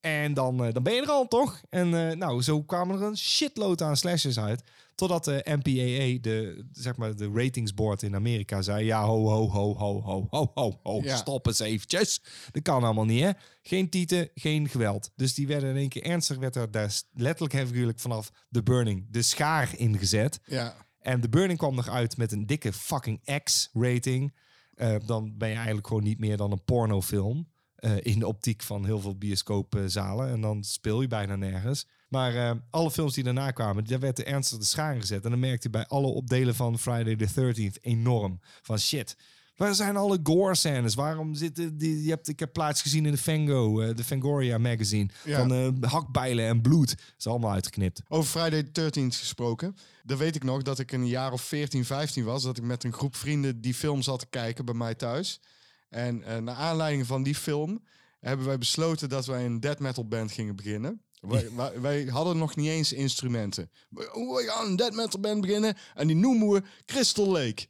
[0.07, 1.61] En dan, eh, dan ben je er al, toch?
[1.69, 4.63] En eh, nou, zo kwamen er een shitload aan slashers uit.
[4.95, 8.85] Totdat de MPAA, de, zeg maar, de ratingsboard in Amerika, zei...
[8.85, 11.15] Ja, ho, ho, ho, ho, ho, ho, ho, ho, Ja.
[11.15, 12.21] stop eens eventjes.
[12.51, 13.31] Dat kan allemaal niet, hè?
[13.61, 15.11] Geen tieten, geen geweld.
[15.15, 18.63] Dus die werden in één keer ernstig, werd er daar letterlijk en figuurlijk vanaf de
[18.63, 20.39] burning de schaar ingezet.
[20.45, 20.75] ja.
[20.99, 24.33] En The Burning kwam nog uit met een dikke fucking X-rating.
[24.73, 27.47] Eh, dan ben je eigenlijk gewoon niet meer dan een pornofilm.
[27.77, 30.29] Eh, in de optiek van heel veel bioscoopzalen.
[30.29, 31.87] En dan speel je bijna nergens.
[32.07, 35.23] Maar eh, alle films die daarna kwamen, daar werd de ernstig de schaar gezet.
[35.23, 38.39] En dan merkte je bij alle opdelen van Friday the 13th enorm.
[38.61, 39.15] Van shit,
[39.57, 40.95] waar zijn alle gore scènes?
[40.95, 42.03] Waarom zitten die?
[42.03, 45.09] Je hebt, ik heb plaats gezien in de Fango, eh, de Fangoria magazine.
[45.23, 45.37] Ja.
[45.37, 46.89] Van eh, hakbijlen en bloed.
[46.89, 48.01] Dat is allemaal uitgeknipt.
[48.07, 49.75] Over Friday the 13th gesproken.
[50.03, 52.43] Dan weet ik nog dat ik een jaar of 14, 15 was.
[52.43, 55.39] Dat ik met een groep vrienden die film zat te kijken bij mij thuis.
[55.89, 57.83] En eh, naar aanleiding van die film
[58.19, 61.01] hebben wij besloten dat wij een death metal band gingen beginnen.
[61.19, 63.71] Wij, wij, wij hadden nog niet eens instrumenten.
[63.89, 67.67] We, gaan een death metal band beginnen en die noemen we Crystal Lake.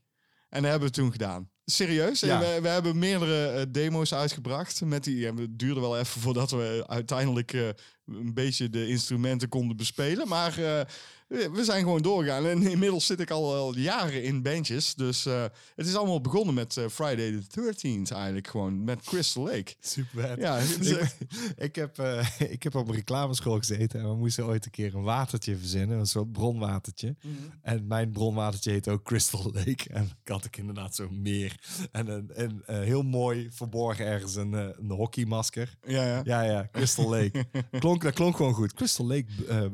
[0.50, 1.50] En dat hebben we toen gedaan.
[1.66, 2.20] Serieus?
[2.20, 2.40] Ja.
[2.40, 4.82] We, we hebben meerdere eh, demo's uitgebracht.
[4.82, 7.68] Met die, en het duurde wel even voordat we uiteindelijk eh,
[8.06, 10.28] een beetje de instrumenten konden bespelen.
[10.28, 10.86] Maar
[11.28, 12.46] we zijn gewoon doorgegaan.
[12.46, 14.96] En inmiddels zit ik al, al jaren in bandjes.
[14.96, 15.44] Dus eh,
[15.76, 18.84] het is allemaal begonnen met eh, Friday the 13th eigenlijk gewoon.
[18.84, 19.76] Met Crystal Lake.
[19.80, 20.60] Super Ja,
[21.58, 24.96] ik, heb, eh, ik heb op een reclameschool gezeten en we moesten ooit een keer
[24.96, 27.16] een watertje verzinnen, een soort bronwatertje.
[27.62, 29.90] En mijn bronwatertje heet ook Crystal Lake.
[29.90, 31.60] En ik had ik inderdaad zo'n meer.
[31.92, 35.78] En een, en, heel mooi verborgen ergens een, een hockeymasker.
[35.88, 36.22] ja, ja.
[36.24, 37.46] Ja, ja, Crystal Lake.
[37.80, 38.74] klonk, dat klonk gewoon goed.
[38.74, 39.26] Crystal Lake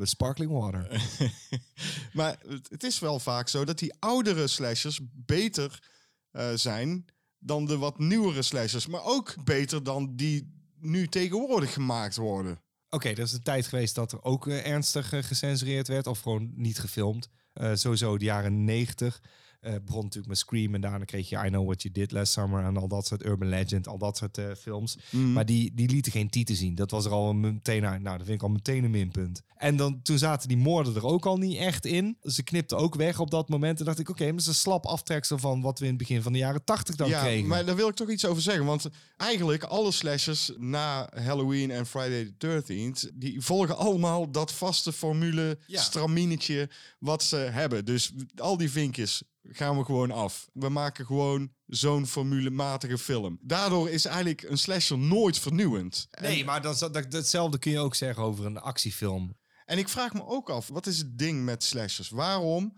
[0.02, 0.88] sparkling water.
[2.14, 2.40] Maar
[2.70, 5.90] het, is wel vaak zo dat die oudere slashers beter
[6.32, 7.06] eh, zijn
[7.40, 8.88] dan de wat nieuwere slashers.
[8.88, 12.62] Maar ook beter dan die nu tegenwoordig gemaakt worden.
[12.90, 16.20] Oké, er is een tijd geweest dat er ook eh, ernstig eh, gecensureerd werd of
[16.20, 17.30] gewoon niet gefilmd.
[17.74, 19.22] Sowieso de jaren 90
[19.64, 22.34] eh, begon natuurlijk met Scream en daarna kreeg je I Know What You Did Last
[22.34, 24.98] Summer en al dat soort Urban Legend, al dat soort eh, films.
[25.12, 26.76] Maar die, die lieten geen titel zien.
[26.76, 28.02] Dat was er al meteen uit.
[28.02, 29.42] Nou, dat vind ik al meteen een minpunt.
[29.58, 32.18] En dan, toen zaten die moorden er ook al niet echt in.
[32.24, 33.80] Ze knipten ook weg op dat moment.
[33.80, 36.00] En dacht ik, oké, maar dat is een slap aftreksel van wat we in het
[36.00, 37.48] begin van de jaren 80 dan ja, kregen.
[37.48, 38.66] maar daar wil ik toch iets over zeggen.
[38.66, 38.88] Want
[39.18, 43.10] eigenlijk alle slashers na Halloween en Friday the 13th...
[43.14, 45.82] die volgen allemaal dat vaste formule, Ja.
[45.82, 47.86] straminetje wat ze hebben.
[47.86, 50.50] Dus al die vinkjes gaan we gewoon af.
[50.54, 53.40] We maken gewoon zo'n formulematige film.
[53.42, 56.08] Daardoor is eigenlijk een slasher nooit vernieuwend.
[56.22, 59.38] nee, maar dan, dat, datzelfde kun je ook zeggen over een actiefilm.
[59.66, 62.10] En ik vraag me ook af, wat is het ding met slashers?
[62.10, 62.74] Waarom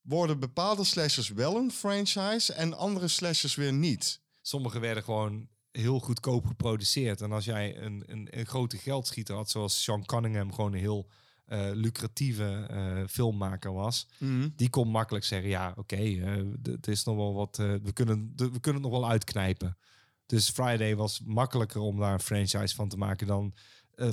[0.00, 4.20] worden bepaalde slashers wel een franchise en andere slashers weer niet?
[4.40, 7.20] Sommige werden gewoon heel goedkoop geproduceerd.
[7.20, 11.08] En als jij een, een, een grote geldschieter had, zoals Sean Cunningham, gewoon een heel
[11.50, 14.08] eh, lucratieve eh, filmmaker was,
[14.56, 18.60] die kon makkelijk zeggen: ja, oké, eh, het is nog wel wat, we, kunnen, we
[18.60, 19.76] kunnen het nog wel uitknijpen.
[20.26, 23.54] Dus Friday was makkelijker om daar een franchise van te maken dan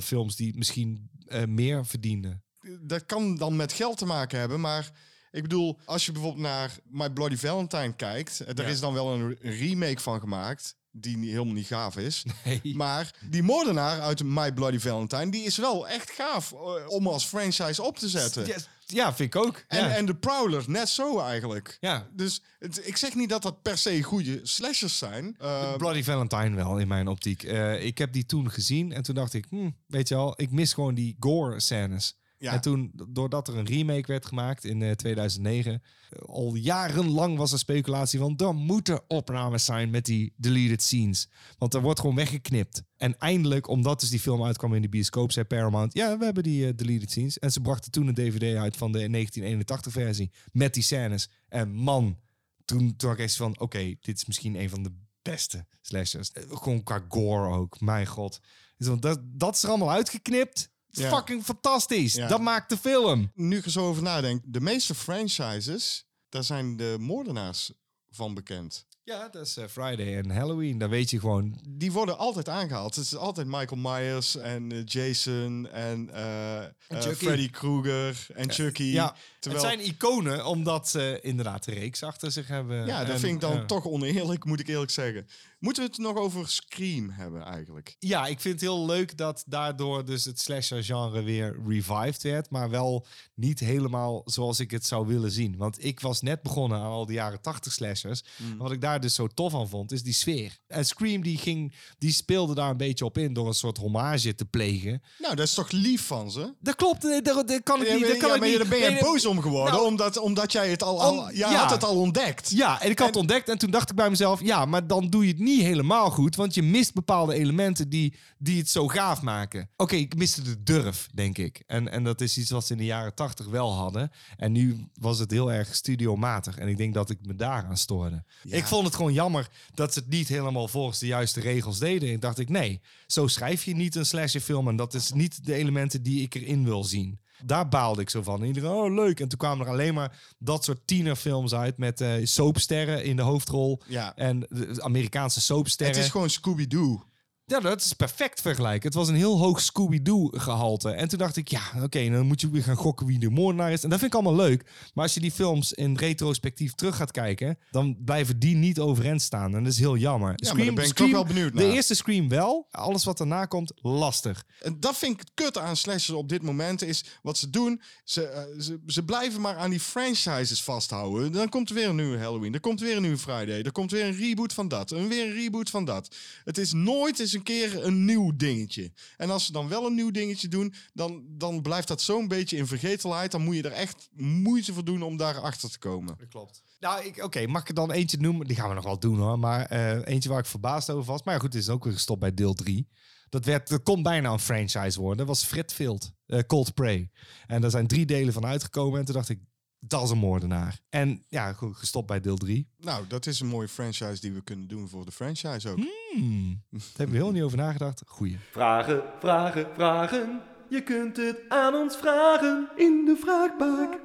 [0.00, 1.10] films die misschien
[1.46, 2.42] meer verdienden.
[2.80, 4.90] dat kan dan met geld te maken hebben, maar
[5.30, 8.68] Ik bedoel, als je bijvoorbeeld naar My Bloody Valentine kijkt, er Ja.
[8.68, 12.24] is dan wel een remake van gemaakt die niet, helemaal niet gaaf is.
[12.44, 12.60] Nee.
[12.76, 17.24] Maar die moordenaar uit My Bloody Valentine, die is wel echt gaaf eh, om als
[17.24, 18.46] franchise op te zetten.
[18.46, 19.64] Ja, ja, vind ik ook.
[19.68, 19.94] En, ja.
[19.96, 21.76] en de Prowler, net zo eigenlijk.
[21.80, 22.08] ja.
[22.12, 25.36] Dus het- ik zeg niet dat dat per se goede slashers zijn.
[25.38, 27.42] Eh, Bloody Valentine wel, in mijn optiek.
[27.42, 30.50] Eh, ik heb die toen gezien en toen dacht ik, hm, weet je al, ik
[30.50, 32.16] mis gewoon die gore-scènes.
[32.38, 37.52] En toen, doordat er een remake werd gemaakt in eh, 2009, eh, al jarenlang was
[37.52, 41.28] er speculatie van, er moeten opnames zijn met die deleted scenes.
[41.58, 42.82] Want er wordt gewoon weggeknipt.
[42.96, 46.42] En eindelijk, omdat dus die film uitkwam in de bioscoop, zei Paramount, ja, we hebben
[46.42, 47.38] die eh, deleted scenes.
[47.38, 51.30] En ze brachten toen een DVD uit van de 1981-versie met die scènes.
[51.48, 52.18] En man,
[52.64, 56.32] toen, had ik van, oké, dit is misschien een van de beste slashers.
[56.32, 58.40] Eh, Gewoon qua gore ook, mijn god.
[58.76, 60.70] Dus dat, dat is er allemaal uitgeknipt.
[60.90, 61.16] Ja.
[61.16, 62.14] Fucking fantastisch.
[62.14, 62.28] Ja.
[62.28, 63.30] Dat maakt de film.
[63.34, 67.72] nu ik er zo over nadenk, de meeste franchises, daar zijn de moordenaars
[68.10, 68.86] van bekend.
[69.08, 70.78] Ja, dat is eh, Friday en Halloween.
[70.78, 71.60] Dan weet je gewoon...
[71.68, 72.94] Die worden altijd aangehaald.
[72.94, 77.12] Het is altijd Michael Myers en eh, Jason en, eh.
[77.16, 78.82] Freddy Krueger en Chucky.
[78.82, 82.86] Ja, Terwijl, het zijn iconen omdat ze inderdaad de reeks achter zich hebben.
[82.86, 85.28] ja, dat En, vind ik dan toch oneerlijk, moet ik eerlijk zeggen.
[85.58, 87.96] Moeten we het nog over Scream hebben eigenlijk?
[87.98, 92.50] Ja, ik vind het heel leuk dat daardoor dus het slasher-genre weer revived werd.
[92.50, 95.56] Maar wel niet helemaal zoals ik het zou willen zien.
[95.56, 98.22] Want ik was net begonnen aan al die jaren 80 slashers.
[98.58, 100.58] Wat ik daar dus zo tof aan vond, is die sfeer.
[100.66, 104.34] En Scream die ging, die speelde daar een beetje op in door een soort hommage
[104.34, 105.02] te plegen.
[105.18, 106.54] Nou, dat is toch lief van ze?
[106.60, 108.06] Dat klopt, nee, dat, dat kan ik Ja, niet.
[108.06, 108.58] Dat kan ja, ik maar niet.
[108.58, 111.52] daar ben je Nee, boos om geworden, Nou, omdat, omdat jij het al, al ja.
[111.54, 112.50] had het al ontdekt.
[112.50, 114.40] Ja, en ik had het ontdekt en toen dacht ik bij mezelf...
[114.42, 116.36] ja, maar dan doe je het niet helemaal goed...
[116.36, 119.70] want je mist bepaalde elementen die, die het zo gaaf maken.
[119.76, 121.62] Oké, ik miste de durf, denk ik.
[121.66, 124.10] En, en dat is iets wat ze in de jaren tachtig wel hadden.
[124.36, 126.58] En nu was het heel erg studiomatig.
[126.58, 128.24] En ik denk dat ik me daaraan stoorde.
[128.42, 132.12] Ik vond het gewoon jammer dat ze het niet helemaal volgens de juiste regels deden.
[132.12, 134.68] Ik dacht ik, nee, zo schrijf je niet een slasherfilm...
[134.68, 137.18] en dat is niet de elementen die ik erin wil zien.
[137.44, 138.40] Daar baalde ik zo van.
[138.40, 139.20] En Iedereen, oh leuk.
[139.20, 143.22] En toen kwamen er alleen maar dat soort tienerfilms uit met eh soapsterren in de
[143.22, 143.80] hoofdrol.
[143.86, 144.16] Ja.
[144.16, 145.94] En de Amerikaanse soapsterren.
[145.96, 147.02] Het is gewoon Scooby-Doo.
[147.48, 148.88] Ja, dat is perfect vergelijken.
[148.88, 150.90] Het was een heel hoog Scooby-Doo gehalte.
[150.90, 153.72] En toen dacht ik, ja, oké, dan moet je weer gaan gokken wie de moordenaar
[153.72, 153.82] is.
[153.82, 154.64] En dat vind ik allemaal leuk.
[154.94, 159.22] Maar als je die films in retrospectief terug gaat kijken, dan blijven die niet overeind
[159.22, 159.54] staan.
[159.54, 160.32] En dat is heel jammer.
[160.36, 161.72] Ja, maar daar ben ik toch wel benieuwd De naar.
[161.74, 162.66] eerste Scream wel.
[162.70, 164.44] Alles wat daarna komt, lastig.
[164.60, 167.80] En dat vind ik het kut aan slashers op dit moment is wat ze doen.
[168.04, 171.32] Ze, eh, ze, ze blijven maar aan die franchises vasthouden.
[171.32, 172.54] Dan komt er weer een nieuwe Halloween.
[172.54, 173.62] Er komt weer een nieuwe Friday.
[173.62, 174.92] Er komt weer een reboot van dat.
[174.92, 176.16] En weer een reboot van dat.
[176.44, 178.92] Het is nooit eens een keer een nieuw dingetje.
[179.16, 182.56] En als ze dan wel een nieuw dingetje doen, dan, dan blijft dat zo'n beetje
[182.56, 183.30] in vergetelheid.
[183.30, 186.14] Dan moet je er echt moeite voor doen om daar achter te komen.
[186.18, 186.62] Dat klopt.
[186.80, 188.46] Nou, oké, mag ik dan eentje noemen?
[188.46, 189.38] Die gaan we nog wel doen hoor.
[189.38, 191.22] Maar eh, eentje waar ik verbaasd over was.
[191.22, 192.88] Maar ja, goed, is ook weer gestopt bij deel 3.
[193.28, 195.18] Dat, werd, dat kon bijna een franchise worden.
[195.18, 197.10] Dat was Fritfield, eh Cold Prey.
[197.46, 198.98] En daar zijn drie delen van uitgekomen.
[198.98, 199.40] En toen dacht ik,
[199.80, 200.80] dat is een moordenaar.
[200.88, 202.68] En ja, goed, gestopt bij deel 3.
[202.78, 205.78] Nou, dat is een mooie franchise die we kunnen doen voor de franchise ook.
[206.12, 208.02] Hmm, daar hebben we heel niet over nagedacht.
[208.06, 208.38] Goeie.
[208.50, 210.40] Vragen, vragen, vragen.
[210.68, 214.00] Je kunt het aan ons vragen in de vraagbak.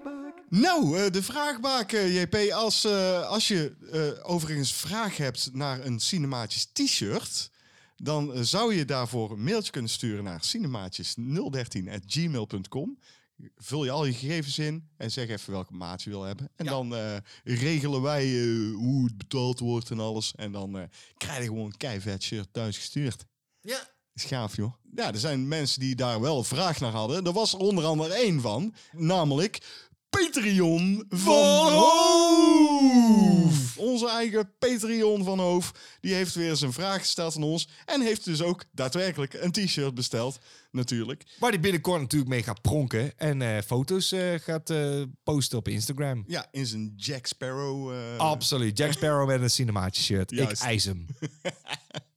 [0.50, 2.36] Nou, eh, de vraagbaak, eh, JP.
[2.52, 7.52] Als, eh, als je eh, overigens vraag hebt naar een Cinematisch t-shirt...
[7.96, 12.98] dan zou je daarvoor een mailtje kunnen sturen naar cinemaatjes013.gmail.com.
[13.56, 16.50] Vul je al je gegevens in en zeg even welke maat je wil hebben.
[16.56, 20.36] En dan eh, regelen wij eh, hoe het betaald wordt en alles.
[20.36, 20.84] En dan eh,
[21.18, 23.26] krijg je gewoon een keivet shirt thuis gestuurd.
[23.62, 23.92] Ja.
[24.14, 24.74] Is gaaf, joh.
[24.96, 27.26] Ja, er zijn mensen die daar wel vraag naar hadden.
[27.26, 28.76] Er was er onder andere één van.
[28.92, 29.83] Namelijk
[30.14, 32.98] Patreon van Hoof.
[33.78, 35.72] Onze eigen Patreon van Hoof.
[36.02, 37.68] Die heeft weer zijn vraag gesteld aan ons.
[37.86, 40.40] En heeft dus ook daadwerkelijk een t-shirt besteld.
[40.72, 41.24] Natuurlijk.
[41.40, 43.18] Waar die binnenkort natuurlijk mee gaat pronken.
[43.18, 46.24] En eh, foto's eh, gaat eh, posten op Instagram.
[46.28, 47.94] Ja, in zijn Jack Sparrow.
[48.18, 48.78] Absoluut.
[48.78, 50.32] Jack Sparrow met een cinemaatje shirt.
[50.32, 51.06] Ik eis hem.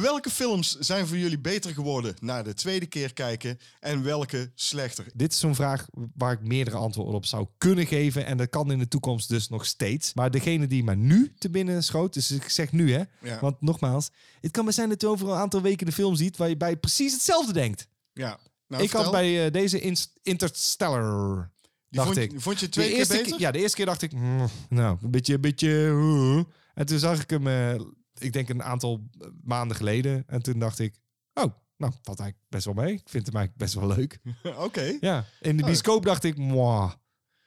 [0.00, 3.58] Welke films zijn voor jullie beter geworden na de tweede keer kijken?
[3.80, 5.06] En welke slechter?
[5.14, 8.26] Dit is zo'n vraag waar ik meerdere antwoorden op zou kunnen geven.
[8.26, 10.14] En dat kan in de toekomst dus nog steeds.
[10.14, 13.02] Maar degene die maar nu te binnen schoot, dus ik zeg nu hè.
[13.22, 13.40] Ja.
[13.40, 16.36] Want nogmaals, het kan maar zijn dat je over een aantal weken de film ziet
[16.36, 17.88] waar je bij precies hetzelfde denkt.
[18.12, 18.38] Ja.
[18.68, 21.70] Nou, ik had bij eh, deze Inst- Interstellar, Die
[22.00, 22.40] dacht vond, ik.
[22.40, 23.30] vond je De twee keer eerste beter?
[23.30, 25.68] keer- ja, de eerste keer dacht ik, mm, nou, een beetje, een beetje.
[25.68, 26.42] uh.
[26.74, 27.80] En toen zag ik hem, eh,
[28.18, 29.08] ik denk een aantal
[29.42, 30.24] maanden geleden.
[30.26, 30.94] En toen dacht ik,
[31.34, 32.92] oh, nou, valt eigenlijk best wel mee.
[32.92, 34.18] Ik vind hem eigenlijk best wel leuk.
[34.66, 34.96] Oké.
[35.00, 36.92] Ja, in de bioscoop dacht ik, moi.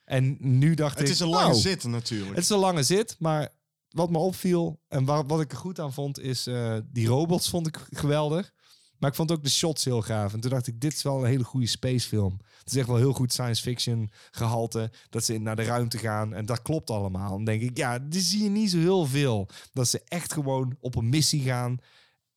[0.06, 1.14] En nu dacht Het ik...
[1.14, 2.36] is een lange oh, zit natuurlijk.
[2.36, 3.50] Het is een lange zit, maar
[3.90, 7.50] wat me opviel en waar, wat ik er goed aan vond, is eh, die robots
[7.50, 8.54] vond ik geweldig.
[9.02, 10.34] Maar ik vond ook de shots heel gaaf.
[10.34, 12.39] En toen dacht ik, dit is wel een hele goede spacefilm.
[12.60, 14.91] Het is echt wel heel goed science fiction gehalte.
[15.10, 16.34] Dat ze naar de ruimte gaan.
[16.34, 17.30] En dat klopt allemaal.
[17.30, 19.47] Dan denk ik, ja, die zie je niet zo heel veel.
[19.74, 21.78] Dat ze echt gewoon op een missie gaan.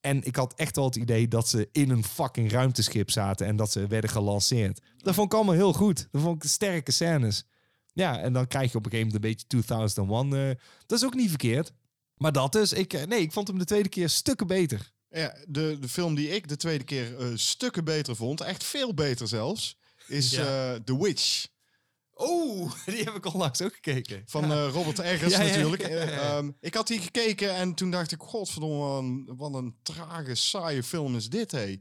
[0.00, 3.46] En ik had echt wel het idee dat ze in een fucking ruimteschip zaten.
[3.46, 4.80] En dat ze werden gelanceerd.
[4.96, 6.08] Dat vond ik allemaal heel goed.
[6.10, 7.44] Dat vond ik sterke scènes.
[7.92, 10.32] Ja, en dan krijg je op een gegeven moment een beetje 2001.
[10.32, 10.56] eh,
[10.86, 11.72] dat is ook niet verkeerd.
[12.16, 12.72] Maar dat dus.
[12.72, 14.92] Ik, eh, nee, ik vond hem de tweede keer stukken beter.
[15.14, 18.94] Ja, de, de film die ik de tweede keer eh, stukken beter vond, echt veel
[18.94, 20.72] beter zelfs, is Ja.
[20.74, 21.46] eh, The Witch.
[22.16, 24.22] Oeh, die heb ik onlangs ook gekeken.
[24.26, 25.82] Van Robert Eggers Ja, natuurlijk.
[26.60, 30.82] ik had die gekeken en toen dacht ik, godverdomme, wat een, wat een trage, saaie
[30.82, 31.76] film is dit, hé.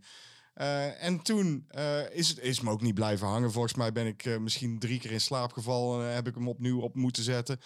[0.53, 3.51] Eh, en toen eh, is, het- is me ook niet blijven hangen.
[3.51, 6.79] Volgens mij ben ik misschien drie keer in slaap gevallen en heb ik hem opnieuw
[6.81, 7.59] op moeten zetten.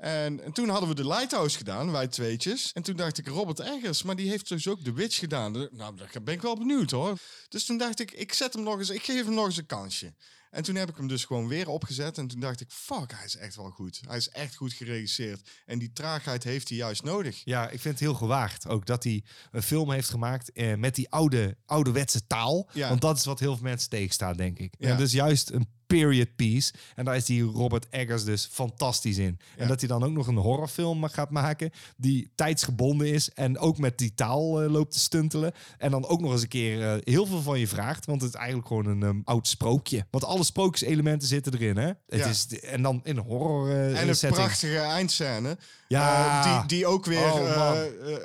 [0.00, 2.72] En, en toen hadden we de Lighthouse gedaan, wij tweetjes.
[2.72, 5.52] En toen dacht ik, Robert Eggers, maar die heeft dus ook The Witch gedaan.
[5.52, 7.18] Nou, daar ben ik wel benieuwd hoor.
[7.48, 9.66] Dus toen dacht ik, ik zet hem nog eens, ik geef hem nog eens een
[9.66, 10.14] kansje.
[10.50, 12.18] En toen heb ik hem dus gewoon weer opgezet.
[12.18, 14.00] En toen dacht ik, fuck, hij is echt wel goed.
[14.06, 15.48] Hij is echt goed geregisseerd.
[15.66, 17.40] En die traagheid heeft hij juist nodig.
[17.44, 20.94] Ja, ik vind het heel gewaagd ook dat hij een film heeft gemaakt eh, met
[20.94, 22.68] die oude, ouderwetse taal.
[22.72, 22.88] Ja.
[22.88, 24.74] Want dat is wat heel veel mensen tegenstaat, denk ik.
[24.78, 24.88] Ja.
[24.88, 25.68] En dus juist een
[25.98, 26.72] period piece.
[26.94, 29.38] En daar is die Robert Eggers dus fantastisch in.
[29.56, 29.62] Ja.
[29.62, 33.78] En dat hij dan ook nog een horrorfilm gaat maken die tijdsgebonden is en ook
[33.78, 35.52] met die taal eh, loopt te stuntelen.
[35.78, 38.30] En dan ook nog eens een keer eh, heel veel van je vraagt, want het
[38.34, 40.06] is eigenlijk gewoon een ehm, oud sprookje.
[40.10, 41.86] Want alle sprookjeselementen zitten erin, hè?
[41.86, 42.26] Het Ja.
[42.26, 44.42] is en dan in horror eh, En een setting.
[44.42, 45.58] prachtige eindscène.
[45.88, 46.58] Ja.
[46.58, 47.78] die, die ook weer Oh,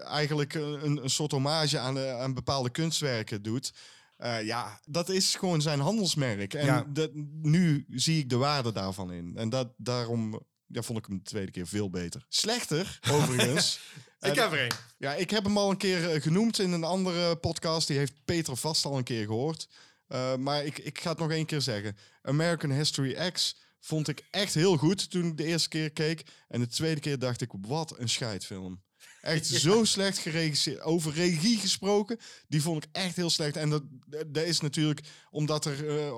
[0.07, 3.73] eigenlijk een, een soort hommage aan, aan bepaalde kunstwerken doet.
[4.17, 6.53] Eh, ja, dat is gewoon zijn handelsmerk.
[6.53, 6.85] En Ja.
[6.89, 7.09] dat,
[7.41, 9.37] nu zie ik de waarde daarvan in.
[9.37, 12.25] En dat, daarom ja, vond ik hem de tweede keer veel beter.
[12.29, 13.79] Slechter, overigens.
[14.19, 14.71] Ik Eh, heb er een.
[14.97, 17.87] Ja, ik heb hem al een keer eh, genoemd in een andere podcast.
[17.87, 19.67] Die heeft Peter vast al een keer gehoord.
[20.07, 21.97] Eh, maar ik, ik ga het nog één keer zeggen.
[22.21, 26.23] American History X vond ik echt heel goed toen ik de eerste keer keek.
[26.47, 28.83] En de tweede keer dacht ik, wat een scheidfilm.
[29.21, 30.81] Echt zo slecht geregisseerd.
[30.81, 33.55] Over regie gesproken, die vond ik echt heel slecht.
[33.57, 33.83] En dat,
[34.27, 35.01] dat is natuurlijk
[35.31, 36.11] omdat er eh,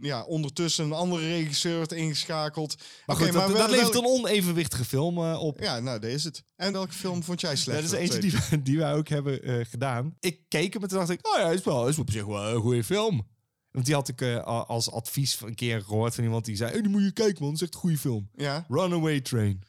[0.00, 2.74] ja, ondertussen een andere regisseur wordt ingeschakeld.
[3.06, 5.60] Maar goed, dat, wel- dat levert een onevenwichtige film eh, op.
[5.60, 6.42] Ja, nou, dat is het.
[6.56, 7.82] En welke film vond jij slecht?
[7.82, 10.16] dat is eentje die, wij- die wij ook hebben eh, gedaan.
[10.20, 12.48] Ik keek hem en toen dacht ik, oh ja, is wel is op zich wel
[12.54, 13.26] een goede film.
[13.70, 16.90] Want die had ik als advies een keer gehoord van iemand die zei, hey, die
[16.90, 18.28] moet je kijken man, dat is echt een goede film.
[18.34, 18.64] Ja.
[18.68, 19.62] Runaway Train.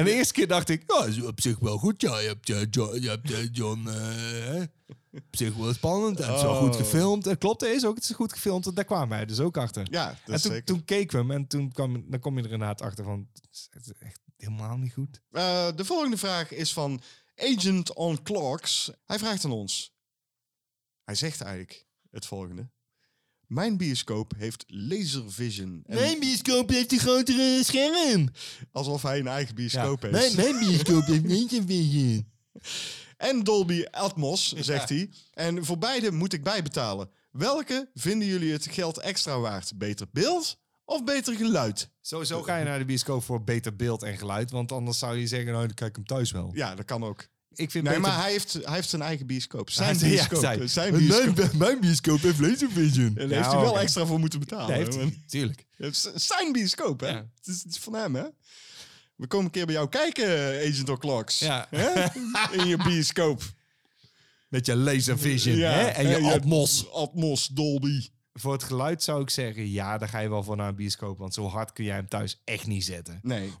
[0.00, 2.00] En de eerste keer dacht ik, ja, is op zich wel goed.
[2.00, 4.62] Ja, je hebt, eh, John, je hebt eh, John hè?
[5.12, 6.18] op zich wel spannend.
[6.18, 6.76] Het is wel goed Oh.
[6.80, 7.26] gefilmd.
[7.26, 8.66] En klopt, is ook het is goed gefilmd.
[8.66, 9.86] En daar kwamen wij dus ook achter.
[9.90, 10.64] Ja, dat en toen, zeker.
[10.64, 13.28] toen keken we hem en toen kwam, dan kom je er inderdaad achter van,
[13.70, 15.20] het is- echt helemaal niet goed.
[15.76, 17.00] De volgende vraag is van
[17.36, 18.90] Agent on Clocks.
[19.06, 19.94] Hij vraagt aan ons.
[21.04, 22.70] Hij zegt eigenlijk het volgende.
[23.50, 25.82] Mijn bioscoop heeft laser vision.
[25.86, 28.28] En bioscoop heeft een grotere scherm.
[28.72, 30.14] Alsof hij een eigen bioscoop heeft.
[30.14, 32.30] Mijn, mijn bioscoop heeft niet een vision.
[33.16, 35.10] En Dolby Atmos, zegt hij.
[35.32, 37.10] En voor beide moet ik bijbetalen.
[37.30, 39.72] Welke vinden jullie het geld extra waard?
[39.78, 41.90] Beter beeld of beter geluid?
[42.00, 44.50] Sowieso ga je naar de bioscoop voor beter beeld en geluid.
[44.50, 46.50] Want anders zou je zeggen, nou, dan kijk ik hem thuis wel.
[46.54, 47.28] Ja, dat kan ook.
[47.54, 48.00] Ik vind Nee, beter...
[48.10, 49.70] maar hij heeft, hij heeft zijn eigen bioscoop.
[49.70, 50.40] Zijn bioscoop.
[50.40, 51.36] zij- zijn bioscoop.
[51.36, 53.14] Mijn, mijn bioscoop heeft laser vision.
[53.14, 54.68] Daar heeft hij wel extra voor moeten betalen.
[54.78, 55.66] Ja, heeft tuurlijk.
[56.14, 57.08] Zijn bioscoop, hè?
[57.08, 57.16] Ja.
[57.36, 58.24] Het, is, het is van hem, hè?
[59.16, 60.26] We komen een keer bij jou kijken,
[60.68, 61.38] Agent O'Clocks.
[61.38, 61.66] Ja.
[61.70, 62.04] Hè?
[62.52, 63.42] In je bioscoop.
[64.48, 65.84] Met je laser vision Ja, hè?
[65.86, 66.90] en je Atmos.
[66.92, 68.08] Atmos, Dolby.
[68.32, 71.18] Voor het geluid zou ik zeggen, ja, daar ga je wel voor naar een bioscoop.
[71.18, 73.18] Want zo hard kun jij hem thuis echt niet zetten.
[73.22, 73.52] Nee.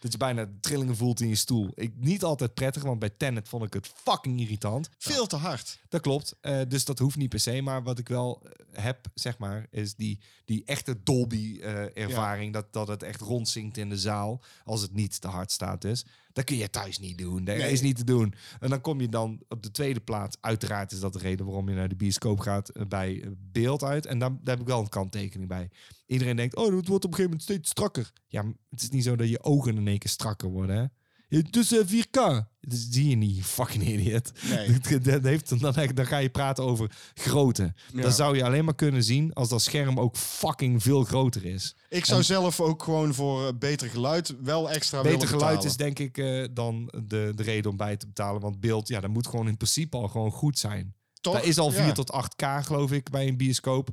[0.00, 1.70] Dat je bijna trillingen voelt in je stoel.
[1.74, 4.90] Ik, niet altijd prettig, want bij Tenet vond ik het fucking irritant.
[4.98, 5.78] Veel te hard.
[5.88, 6.36] Dat klopt.
[6.40, 7.62] Eh, dus dat hoeft niet per se.
[7.62, 12.52] Maar wat ik wel eh, heb, zeg maar, is die, die echte Dolby-ervaring.
[12.52, 14.40] dat, dat het echt rondzinkt in de zaal.
[14.64, 16.04] Als het niet te hard staat dus.
[16.40, 17.44] Dat kun je thuis niet doen.
[17.44, 17.72] Dat Nee.
[17.72, 18.34] is niet te doen.
[18.60, 20.36] En dan kom je dan op de tweede plaats.
[20.40, 23.82] Uiteraard is dat de reden waarom je naar de bioscoop gaat eh, bij eh, beeld
[23.82, 24.06] uit.
[24.06, 25.70] En daar, daar heb ik wel een kanttekening bij.
[26.06, 28.12] Iedereen denkt, oh, het wordt op een gegeven moment steeds strakker.
[28.28, 30.84] Ja, het is niet zo dat je ogen in één keer strakker worden, hè?
[31.30, 32.48] Is eh, 4K.
[32.60, 34.32] Dat zie je niet, fucking idiot.
[34.48, 34.78] Nee.
[34.90, 37.72] Dat- dat heeft, dan, dan ga je praten over grootte.
[37.92, 38.02] Ja.
[38.02, 41.76] Dan zou je alleen maar kunnen zien als dat scherm ook fucking veel groter is.
[41.88, 45.98] Ik zou zelf ook gewoon voor eh, beter geluid wel extra Beter geluid is denk
[45.98, 48.40] ik eh, dan de, de reden om bij te betalen.
[48.40, 50.94] Want beeld, ja, dat moet gewoon in principe al gewoon goed zijn.
[51.20, 51.34] Toch?
[51.34, 51.92] Dat is al 4 Ja.
[51.92, 53.88] tot 8K geloof ik bij een bioscoop.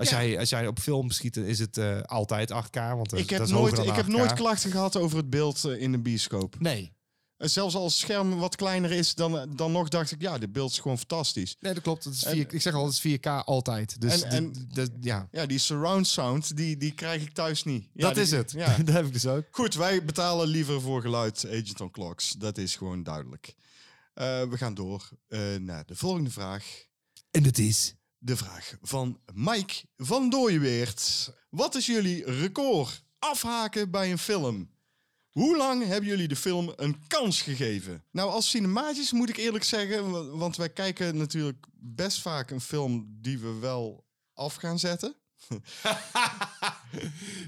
[0.00, 2.72] Als, jij, als jij op film schiet, is het eh, altijd 8K.
[2.72, 4.08] Want dat, Ik heb, dat nooit, ik heb 8K.
[4.08, 6.56] nooit klachten gehad over het beeld eh, in de bioscoop.
[6.60, 6.92] Nee.
[7.36, 10.52] Eh, Zelfs als het scherm wat kleiner is, dan, dan nog dacht ik, ja, dit
[10.52, 11.56] beeld is gewoon fantastisch.
[11.60, 12.04] Nee, dat klopt.
[12.04, 14.00] Het is En- 4, ik zeg al, het is 4K altijd.
[14.00, 17.64] Dus En- de- en- de- ja, Ja, die surround sound, die, die krijg ik thuis
[17.64, 17.88] niet.
[17.92, 18.50] Ja, dat die- is het.
[18.52, 18.76] Ja.
[18.84, 19.44] dat heb ik dus ook.
[19.50, 22.32] Goed, wij betalen liever voor geluid Agent on Clocks.
[22.38, 23.54] Dat is gewoon duidelijk.
[24.14, 25.08] We gaan door
[25.60, 26.64] naar de volgende vraag.
[27.30, 27.94] En het is...
[28.22, 31.32] De vraag van Mike van Dooyeweert.
[31.50, 34.70] Wat is jullie record afhaken bij een film?
[35.30, 38.04] Hoe lang hebben jullie de film een kans gegeven?
[38.10, 42.60] Nou, als cinematisch moet ik eerlijk zeggen, wa- want wij kijken natuurlijk best vaak een
[42.60, 45.14] film die we wel af gaan zetten.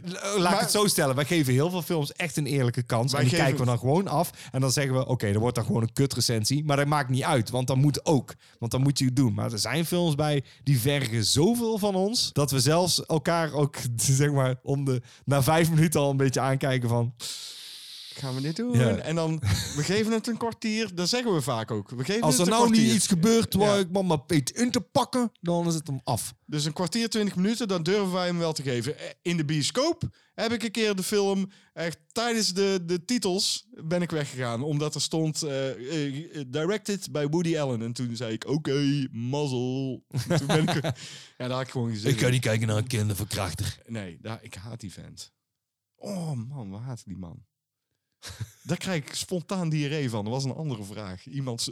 [0.05, 1.15] Laat Maar- ik het zo stellen.
[1.15, 3.13] Wij geven heel veel films echt een eerlijke kans.
[3.13, 4.31] En die geven- kijken we dan gewoon af.
[4.53, 6.65] En dan zeggen we, oké, er wordt dan gewoon een kutrecensie.
[6.65, 8.35] Maar dat maakt niet uit, want dat moet ook.
[8.59, 9.35] Want dan moet je het doen.
[9.35, 12.31] Maar er zijn films bij die vergen zoveel van ons...
[12.33, 16.41] dat we zelfs elkaar ook, zeg maar, om de, na vijf minuten al een beetje
[16.41, 17.15] aankijken van...
[18.15, 18.73] Gaan we dit doen?
[18.79, 18.97] Ja.
[18.97, 19.39] En dan,
[19.77, 20.95] we geven het een kwartier.
[20.95, 21.91] Dat zeggen we vaak ook.
[21.91, 23.81] We geven Als er nou niet iets gebeurt waar Ja.
[23.81, 26.35] ik mama Peet in te pakken, dan is het hem af.
[26.47, 28.99] Dus een kwartier, twintig minuten, dan durven wij hem wel te geven.
[28.99, 30.03] Eh, In de bioscoop
[30.35, 34.63] heb ik een keer de film, echt tijdens de, de titels ben ik weggegaan.
[34.63, 37.83] Omdat er stond, eh, eh, directed by Woody Allen.
[37.83, 40.05] En toen zei ik, oké, mazzel.
[40.39, 40.93] toen ben ik, ja,
[41.37, 42.31] daar had ik gewoon gezegd.
[42.31, 43.79] niet kijken naar een kinderverkrachter.
[43.87, 45.33] Nee, daar, ik haat die vent.
[45.97, 47.45] Oh man, waar haat ik die man?
[48.63, 50.25] Daar krijg ik spontaan diarree van.
[50.25, 51.27] Dat was een andere vraag.
[51.27, 51.69] Iemand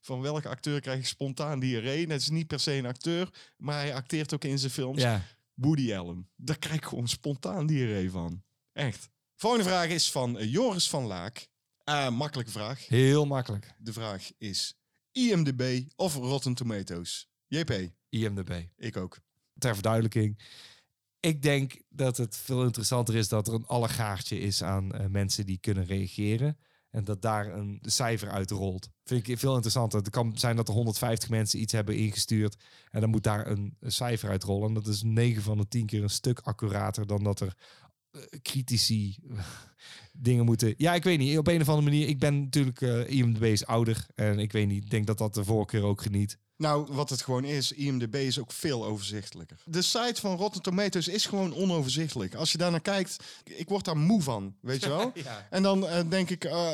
[0.00, 2.06] van welke acteur krijg ik spontaan diarree?
[2.06, 5.02] Dat is niet per se een acteur, maar hij acteert ook in zijn films.
[5.02, 5.22] Ja.
[5.54, 6.28] Woody Allen.
[6.36, 8.42] Daar krijg ik gewoon spontaan diarree van.
[8.72, 9.08] Echt.
[9.36, 11.48] Volgende vraag is van eh, Joris van Laak.
[11.84, 12.86] Ah, makkelijke vraag.
[12.88, 13.74] Heel makkelijk.
[13.78, 14.74] De vraag is
[15.12, 17.28] IMDb of Rotten Tomatoes?
[17.46, 18.64] JP, IMDb.
[18.76, 19.18] ik ook.
[19.58, 20.38] ter verduidelijking.
[21.22, 25.46] Ik denk dat het veel interessanter is dat er een allegaartje is aan eh, mensen
[25.46, 26.58] die kunnen reageren.
[26.90, 28.88] En dat daar een cijfer uit rolt.
[29.04, 29.98] Vind ik veel interessanter.
[29.98, 32.56] Het kan zijn dat er 150 mensen iets hebben ingestuurd.
[32.90, 34.68] En dan moet daar een, cijfer uit rollen.
[34.68, 37.56] En dat is 9 van de 10 keer een stuk accurater dan dat er
[38.10, 39.16] eh, critici
[40.12, 40.74] dingen moeten.
[40.76, 41.38] Ja, ik weet niet.
[41.38, 42.08] Op een of andere manier.
[42.08, 44.06] Ik ben natuurlijk eh IMDb is ouder.
[44.14, 44.84] En ik weet niet.
[44.84, 46.38] Ik denk dat dat de voorkeur ook geniet.
[46.62, 49.56] Nou, wat het gewoon is, IMDb is ook veel overzichtelijker.
[49.64, 52.34] De site van Rotten Tomatoes is gewoon onoverzichtelijk.
[52.34, 55.12] Als je daar naar kijkt, ik word daar moe van, weet je wel?
[55.50, 56.70] En dan eh, denk ik, eh,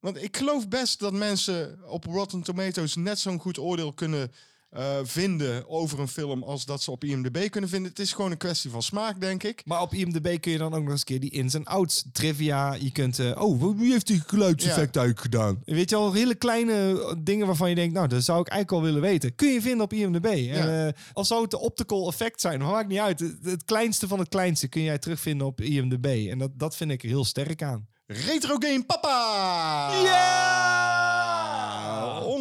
[0.00, 4.32] want ik geloof best dat mensen op Rotten Tomatoes net zo'n goed oordeel kunnen
[4.70, 7.90] eh, vinden over een film als dat ze op IMDb kunnen vinden.
[7.90, 9.62] Het is gewoon een kwestie van smaak, denk ik.
[9.64, 12.04] Maar op IMDb kun je dan ook nog eens een keer die ins en outs
[12.12, 12.74] trivia.
[12.74, 15.62] Je kunt, eh, oh, wie heeft die geluidseffect eigenlijk gedaan?
[15.64, 18.82] Weet je al, hele kleine eh, dingen waarvan je denkt, nou, dat zou ik eigenlijk
[18.82, 19.34] wel willen weten.
[19.34, 20.24] Kun je vinden op IMDb.
[20.24, 23.20] En, eh, al zou het de optical effect zijn, maar maakt niet uit.
[23.20, 26.28] Het, het kleinste van het kleinste kun jij terugvinden op IMDb.
[26.30, 27.86] En dat, dat vind ik er heel sterk aan.
[28.06, 29.90] Retro Game Papa!
[30.02, 30.69] Ja!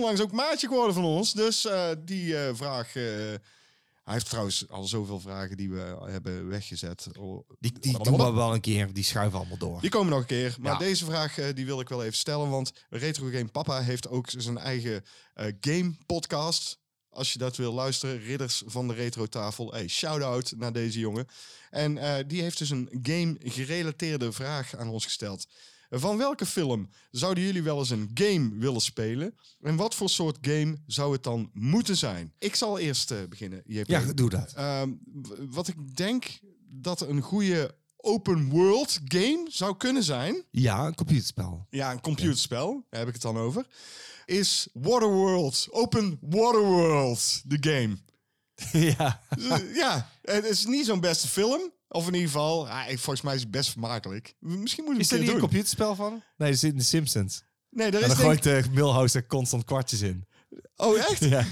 [0.10, 1.34] Onlangs ook maatje geworden van ons.
[1.34, 2.96] Dus eh, die eh, vraag...
[2.96, 3.04] eh,
[4.04, 7.08] hij heeft trouwens al zoveel vragen die we hebben weggezet.
[7.20, 9.82] Oh, Die, die doen we wel een keer, die schuiven allemaal door.
[9.82, 10.56] Die komen nog een keer.
[10.60, 10.78] Maar Ja.
[10.78, 12.50] deze vraag die wil ik wel even stellen.
[12.50, 15.04] Want Retro Game Papa heeft ook zijn eigen
[15.60, 16.80] game podcast.
[17.10, 19.72] Als je dat wil luisteren, Ridders van de Retro Tafel.
[19.72, 21.28] Hey, shout-out naar deze jongen.
[21.70, 25.46] En die heeft dus een game-gerelateerde vraag aan ons gesteld.
[25.90, 29.36] Van welke film zouden jullie wel eens een game willen spelen?
[29.62, 32.34] En wat voor soort game zou het dan moeten zijn?
[32.40, 33.62] Ik zal eerst eh, beginnen.
[33.66, 33.88] JP.
[33.88, 34.54] Ja, doe dat.
[34.54, 34.92] Ehm,
[35.50, 40.44] wat ik denk dat een goede open world game zou kunnen zijn.
[40.52, 41.68] Ja, een computerspel.
[41.70, 43.68] Ja, een computerspel, daar heb ik het dan over.
[44.26, 45.68] Is Waterworld.
[45.72, 47.98] Open Waterworld, de game.
[48.98, 49.22] ja.
[49.30, 51.72] Eh, ja, het is niet zo'n beste film.
[51.92, 54.34] Of in ieder geval, ah, ik- volgens mij is het best vermakelijk.
[54.40, 55.50] Misschien moeten Is we er het niet een een doen.
[55.50, 56.24] computerspel van?
[56.38, 57.44] Nee, er zit in de Simpsons.
[57.70, 58.44] Nee, daar En is dan denk...
[58.44, 60.28] gooit de Milhouse er constant kwartjes in.
[60.76, 61.26] Oh, echt?
[61.36, 61.46] Ja.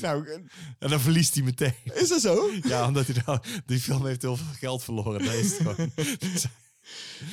[0.00, 0.34] Nou, eh,
[0.78, 1.74] En dan verliest hij meteen.
[1.84, 2.50] is dat zo?
[2.62, 5.24] Ja, omdat hij nou, die film heeft heel veel geld verloren.
[5.24, 5.90] Dat is het gewoon.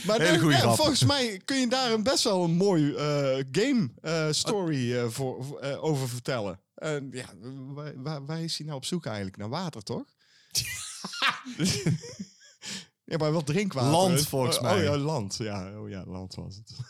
[0.06, 0.76] Maar Hele dan- goeie ja, grap.
[0.76, 5.06] volgens mij kun je daar een best wel een mooi eh, game eh, story eh,
[5.10, 6.60] voor, voor, eh, over vertellen.
[6.76, 7.26] En ja,
[7.74, 9.38] waar, waar, waar is hij nou op zoek eigenlijk?
[9.38, 10.04] Naar water, toch?
[13.06, 13.92] ja, maar wel drinkwater.
[13.92, 14.78] Land, volgens Oh, mij.
[14.78, 15.36] Oh ja, land.
[15.36, 16.72] Ja, oh, ja land was het.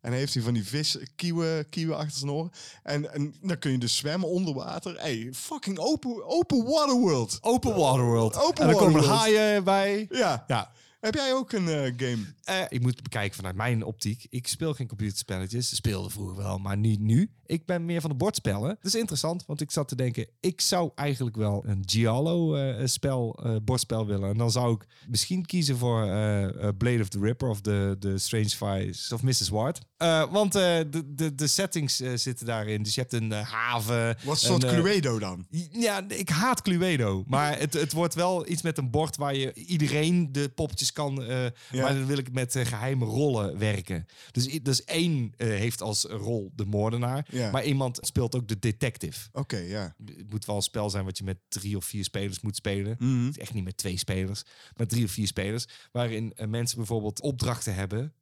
[0.00, 2.50] En heeft hij van die vis, kieuwen, kieuwen achter zijn oren.
[2.82, 5.00] En, en dan kun je dus zwemmen onder water.
[5.00, 7.38] Hey, fucking open, open waterworld.
[7.40, 8.36] Open Waterworld.
[8.36, 10.06] Open en dan komen er haaien bij.
[10.10, 10.44] Ja.
[10.46, 10.70] Ja.
[11.00, 12.34] Heb jij ook een eh, game?
[12.44, 14.26] Eh, ik moet bekijken vanuit mijn optiek.
[14.30, 15.76] Ik speel geen computerspelletjes.
[15.76, 17.30] Speelde vroeger wel, maar niet nu.
[17.48, 18.68] Ik ben meer van de bordspellen.
[18.68, 20.26] Dat is interessant, want ik zat te denken...
[20.40, 24.30] ik zou eigenlijk wel een Giallo-spel, eh, bordspel willen.
[24.30, 27.48] En dan zou ik misschien kiezen voor eh, eh, Blade of the Ripper...
[27.48, 29.48] of de, de Strange Files of Mrs.
[29.48, 29.80] Ward.
[29.96, 32.82] Eh, want eh, de, de, de settings eh, zitten daarin.
[32.82, 34.16] Dus je hebt een eh, haven...
[34.24, 35.46] Wat soort eh, Cluedo dan?
[35.72, 37.24] ja, ik haat Cluedo.
[37.26, 41.22] Maar het, het wordt wel iets met een bord waar je iedereen de poppetjes kan.
[41.22, 41.82] eh Ja.
[41.82, 44.06] Maar dan wil ik met eh, geheime rollen werken.
[44.30, 47.26] Dus, dus één eh, heeft als rol de moordenaar.
[47.38, 47.50] Ja.
[47.50, 49.28] Maar iemand speelt ook de detective.
[49.32, 49.94] Oké, ja.
[50.04, 52.96] Het moet wel een spel zijn wat je met drie of vier spelers moet spelen.
[52.98, 53.30] Mhm.
[53.34, 54.42] Echt niet met twee spelers,
[54.76, 55.66] met drie of vier spelers.
[55.92, 58.12] Waarin eh, mensen bijvoorbeeld opdrachten hebben.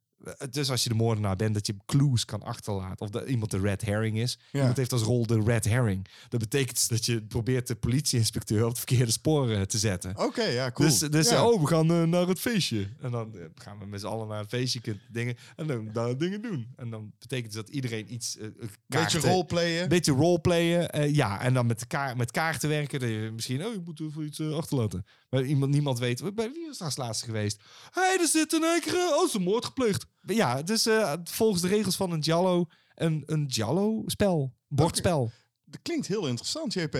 [0.49, 2.99] Dus als je de moordenaar bent, dat je clues kan achterlaten.
[3.05, 4.39] Of dat iemand de red herring is.
[4.51, 4.59] Ja.
[4.59, 6.07] Iemand heeft als rol de red herring.
[6.29, 10.17] Dat betekent dat je probeert de politieinspecteur op het verkeerde spoor eh, te zetten.
[10.17, 10.89] Oké, ja, cool.
[10.89, 11.47] Dus, dus Ja.
[11.47, 12.87] oh, we gaan eh, naar het feestje.
[13.01, 15.35] En dan eh, gaan we met z'n allen naar het feestje dingen.
[15.55, 16.67] En dan daar dingen doen.
[16.75, 18.37] En dan betekent dus dat iedereen iets...
[18.37, 18.47] eh,
[18.87, 19.83] Beetje roleplayen.
[19.83, 21.13] een beetje roleplayen.
[21.13, 22.99] ja, en dan met, kaar met kaarten werken.
[22.99, 25.05] Dat je misschien, oh, je moet voor iets achterlaten.
[25.29, 27.61] Maar iemand, niemand weet, bij wie is daar laatste geweest?
[27.91, 30.05] Hé, hey, er zit een één keer, eh, oh, is een moord gepleegd.
[30.21, 32.65] Ja, dus eh, volgens de regels van een Giallo,
[32.95, 34.53] een, een Giallo-spel.
[34.67, 35.31] Bordspel.
[35.65, 36.97] Dat klinkt heel interessant, JP.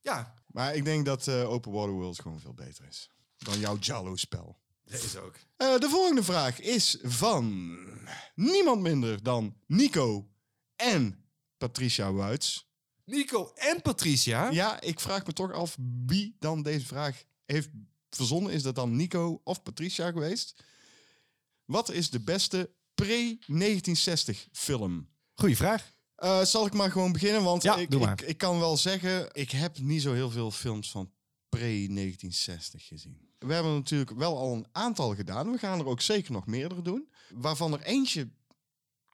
[0.00, 3.76] Ja, Maar ik denk dat eh, Open Water World gewoon veel beter is dan jouw
[3.78, 4.58] Jallo-spel.
[4.84, 5.36] deze ook.
[5.56, 7.76] Eh, de volgende vraag is van
[8.34, 10.28] niemand minder dan Nico
[10.76, 11.24] en
[11.56, 12.66] Patricia Wuits.
[13.04, 14.50] Nico en Patricia.
[14.50, 15.76] Ja, ik vraag me toch af
[16.06, 17.68] wie dan deze vraag heeft
[18.10, 18.52] verzonnen.
[18.52, 20.64] Is dat dan Nico of Patricia geweest?
[21.64, 25.08] Wat is de beste pre-1960 film?
[25.34, 25.92] Goeie vraag.
[26.14, 27.42] Eh, zal ik maar gewoon beginnen?
[27.42, 30.90] Want Ja, ik, ik, ik kan wel zeggen, ik heb niet zo heel veel films
[30.90, 31.10] van
[31.56, 33.26] pre-1960 gezien.
[33.38, 35.52] We hebben natuurlijk wel al een aantal gedaan.
[35.52, 37.08] We gaan er ook zeker nog meerdere doen.
[37.34, 38.28] Waarvan er eentje,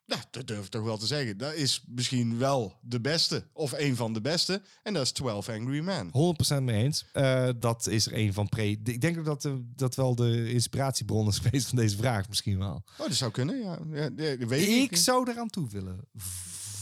[0.06, 3.46] nou, dat durf ik toch wel te zeggen, dat is misschien wel de beste.
[3.52, 4.62] Of een van de beste.
[4.82, 6.10] En dat is 12 Angry Men.
[6.58, 7.04] 100% mee eens.
[7.12, 8.66] Eh, dat is er een van pre...
[8.66, 12.58] Ik denk ook dat eh, dat wel de inspiratiebron is geweest van deze vraag misschien
[12.58, 12.82] wel.
[12.98, 13.78] Oh, dat zou kunnen, ja.
[13.92, 14.96] ja, ja weet Ik ik.
[14.96, 16.00] zou eraan toe willen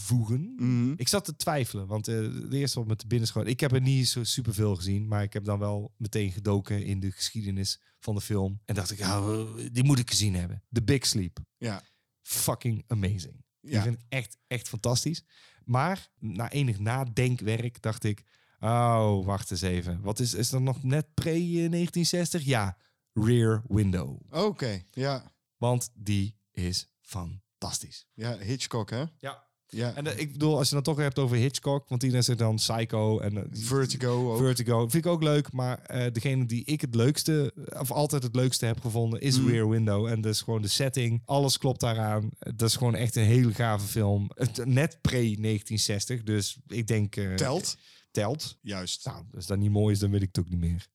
[0.03, 0.53] voegen.
[0.57, 0.93] Mhm.
[0.95, 2.15] Ik zat te twijfelen, want eh,
[2.49, 3.47] de eerste wat me te binnen schoot...
[3.47, 6.99] Ik heb er niet zo superveel gezien, maar ik heb dan wel meteen gedoken in
[6.99, 8.59] de geschiedenis van de film.
[8.65, 10.63] En dacht ik, oh, die moet ik gezien hebben.
[10.71, 11.39] The Big Sleep.
[11.57, 11.83] Ja.
[12.23, 13.43] Fucking amazing.
[13.61, 13.81] Die Ja.
[13.81, 15.23] vind ik echt, echt fantastisch.
[15.65, 18.23] Maar na enig nadenkwerk dacht ik...
[18.59, 20.01] Oh, wacht eens even.
[20.01, 22.41] Wat is, is er nog net pre-1960?
[22.43, 22.77] Ja,
[23.13, 24.19] Rear Window.
[24.29, 25.31] Oké, ja.
[25.57, 28.05] Want die is fantastisch.
[28.13, 29.03] Ja, Hitchcock, hè?
[29.17, 29.47] Ja.
[29.73, 29.93] Ja.
[29.95, 32.55] En eh, ik bedoel, als je dan toch hebt over Hitchcock, want iedereen zegt dan
[32.55, 34.37] Psycho en eh, Vertigo ook.
[34.37, 34.79] Vertigo.
[34.79, 38.65] Vind ik ook leuk, maar eh, degene die ik het leukste, of altijd het leukste
[38.65, 39.49] heb gevonden, is Mm.
[39.49, 40.05] Rear Window.
[40.05, 42.29] En dat is gewoon de setting, alles klopt daaraan.
[42.39, 44.29] Dat is gewoon echt een hele gave film.
[44.63, 47.13] Net pre-1960, dus ik denk...
[47.35, 47.77] Telt.
[48.11, 48.57] Telt.
[48.61, 49.05] Juist.
[49.05, 50.87] Nou, als dat niet mooi is, dan weet ik het ook niet meer.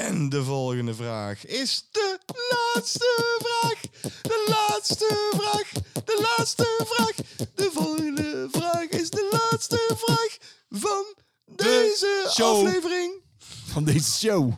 [0.00, 2.18] En de volgende vraag is de
[2.74, 3.80] laatste vraag.
[4.22, 5.70] De laatste vraag.
[6.04, 7.14] De laatste vraag.
[7.54, 10.36] De volgende vraag is de laatste vraag
[10.70, 11.04] van
[11.56, 12.66] deze show.
[12.66, 13.20] aflevering.
[13.66, 14.52] Van deze show.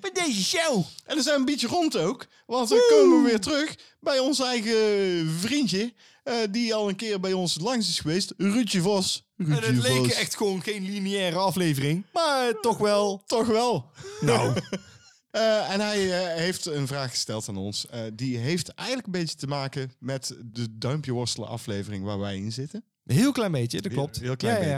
[0.00, 0.84] Van deze show.
[1.04, 2.26] En we zijn een beetje rond ook.
[2.46, 5.92] Want we komen weer terug bij ons eigen vriendje.
[6.22, 8.32] eh, die al een keer bij ons langs is geweest.
[8.36, 9.24] Ruudje Vos.
[9.36, 13.22] En het leek echt gewoon geen lineaire aflevering, maar toch wel.
[13.26, 13.90] Toch wel.
[14.20, 14.52] Nou,
[15.36, 17.86] Eh, en hij eh, heeft een vraag gesteld aan ons.
[17.86, 22.36] Eh, die heeft eigenlijk een beetje te maken met de duimpje worstelen aflevering waar wij
[22.36, 22.84] in zitten.
[23.04, 24.20] een heel klein beetje, dat klopt.
[24.20, 24.76] Heel klein Ja, ja, ja.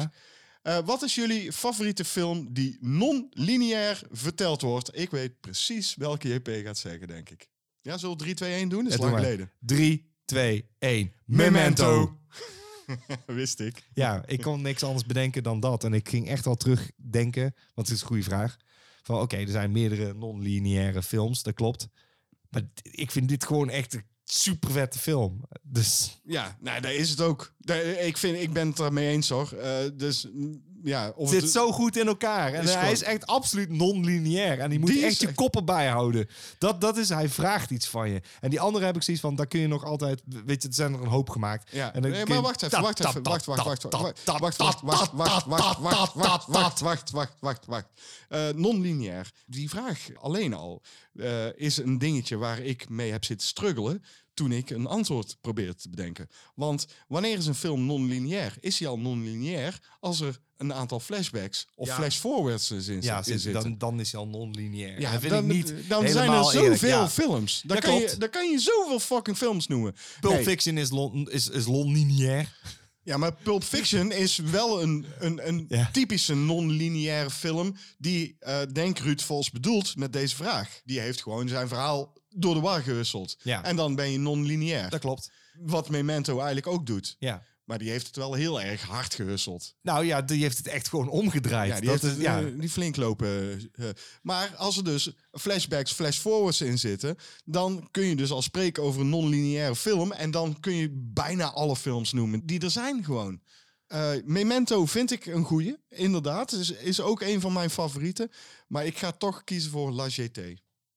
[0.63, 0.85] beetje.
[0.85, 4.99] Wat is jullie favoriete film die non-lineair verteld wordt?
[4.99, 7.49] Ik weet precies welke JP gaat zeggen, denk ik.
[7.81, 8.85] Ja, zullen we 3, 2, 1 doen?
[8.85, 9.53] Dat is Ja, lang geleden.
[9.59, 11.13] 3, 2, 1.
[11.25, 12.19] Memento.
[13.27, 13.89] Wist ik.
[13.95, 15.85] Ja, ik kon niks anders bedenken dan dat.
[15.85, 18.57] En ik ging echt al terugdenken, want het is een goede vraag.
[19.09, 21.89] Van oké, er zijn meerdere non-lineaire films, dat klopt.
[22.49, 25.41] Maar ik vind dit gewoon echt een super vette film.
[25.63, 27.55] Dus Ja, nou, daar is het ook.
[28.01, 29.53] Ik, vind, ik ben het ermee eens hoor.
[29.53, 30.27] Eh, dus
[30.83, 32.53] ja, of het zit het- zo goed in elkaar.
[32.53, 34.59] En Is hij gewoon- is echt absoluut non-lineair.
[34.59, 36.29] En die moet Die is echt je echt- koppen bijhouden.
[36.59, 38.21] Dat, dat is, hij vraagt iets van je.
[38.41, 40.23] En die andere heb ik zoiets van, daar kun je nog altijd...
[40.45, 41.71] Weet je, er zijn er een hoop gemaakt.
[41.73, 44.57] Ja, En dan nee, maar je- wacht even, wacht even, wacht, wacht, wacht, wacht, wacht,
[44.57, 47.87] wacht, wacht, wacht, wacht, wacht, wacht, wacht, wacht, wacht, wacht, wacht, wacht.
[48.29, 49.31] Eh, Non-lineair.
[49.47, 50.83] Die vraag alleen al
[51.15, 54.03] eh, is een dingetje waar ik mee heb zitten struggelen.
[54.35, 56.29] toen ik een antwoord probeerde te bedenken.
[56.55, 58.55] Want wanneer is een film non-lineair?
[58.61, 61.95] Is hij al non-lineair als er een aantal flashbacks of Ja.
[61.95, 63.53] flash-forwards in, in Ja, zitten?
[63.53, 65.01] dan, dan is hij al non-lineair.
[65.01, 67.09] Ja, dat vind dan, ik niet dan zijn er zoveel ja.
[67.09, 67.63] films.
[67.67, 69.95] Dan kan, je, dan kan je zoveel fucking films noemen.
[70.21, 70.43] Pulp Nee.
[70.45, 72.57] Fiction is, lon, is, is non-lineair.
[73.03, 75.89] Ja, maar Pulp Fiction is wel een, een, een Ja.
[75.93, 80.81] typische non-lineaire film die, eh denk Ruud Vos bedoelt met deze vraag.
[80.85, 83.37] Die heeft gewoon zijn verhaal door de war gewisseld.
[83.43, 83.65] Ja.
[83.65, 84.91] En dan ben je non-lineair.
[84.91, 85.31] Dat klopt.
[85.61, 87.17] Wat Memento eigenlijk ook doet.
[87.19, 87.43] Ja.
[87.69, 89.75] Maar die heeft het wel heel erg hard gehusseld.
[89.83, 91.69] Nou ja, die heeft het echt gewoon omgedraaid.
[91.69, 92.41] Ja, die dat heeft ja.
[92.41, 93.61] eh, die flink lopen.
[93.73, 93.89] eh,
[94.23, 99.01] maar als er dus flashbacks, flashforwards in zitten, dan kun je dus al spreken over
[99.01, 100.13] een non-lineaire film.
[100.13, 103.41] En dan kun je bijna alle films noemen die er zijn gewoon.
[103.87, 106.53] Eh, Memento vind ik een goeie, inderdaad.
[106.53, 108.31] Is, is ook een van mijn favorieten.
[108.69, 110.39] Maar ik ga toch kiezen voor La GT.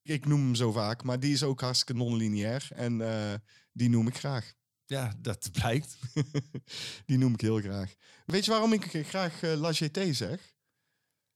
[0.04, 2.68] Ik noem hem zo vaak, maar die is ook hartstikke non-lineair.
[2.76, 3.34] En eh,
[3.72, 4.54] die noem ik graag.
[4.92, 5.96] Ja, dat blijkt.
[7.06, 7.94] Die noem ik heel graag.
[8.26, 10.54] Weet je waarom ik graag eh, La GT zeg?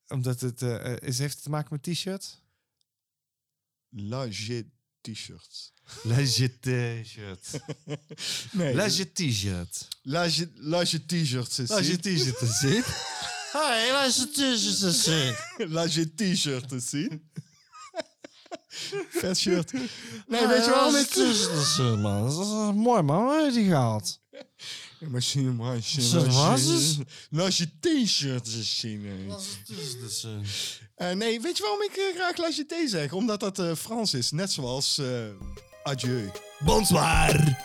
[0.08, 2.42] Omdat het eh, eh, is, heeft het te maken met t-shirt?
[3.90, 4.28] La
[5.02, 5.74] t-shirt.
[6.04, 6.60] Leisure
[7.02, 7.60] t-shirt.
[8.52, 9.88] Nee, Leisure t-shirt.
[10.02, 11.54] La La t-shirt.
[11.56, 12.00] zien.
[12.00, 12.84] t-shirt te zien.
[13.52, 13.92] Hey,
[14.32, 15.36] t-shirt te zien.
[15.72, 17.32] La G t-shirt te zien.
[19.22, 19.72] Vet shirt.
[20.28, 21.08] Nee, weet je waarom ik...
[21.08, 22.22] te zien, man.
[22.24, 23.46] Dat is eh, mooi, man.
[23.46, 24.20] Je die gehad?
[25.00, 26.98] Machine, machine, Zo was het?
[27.30, 29.06] La G t-shirt te zien.
[29.06, 29.36] eh.
[31.10, 33.12] Eh, nee, weet je waarom ik eh, graag La G T zeg?
[33.14, 34.32] Omdat dat eh, Frans is.
[34.32, 35.08] Net zoals eh,
[35.84, 36.32] adieu.
[36.60, 37.58] Bonsoir.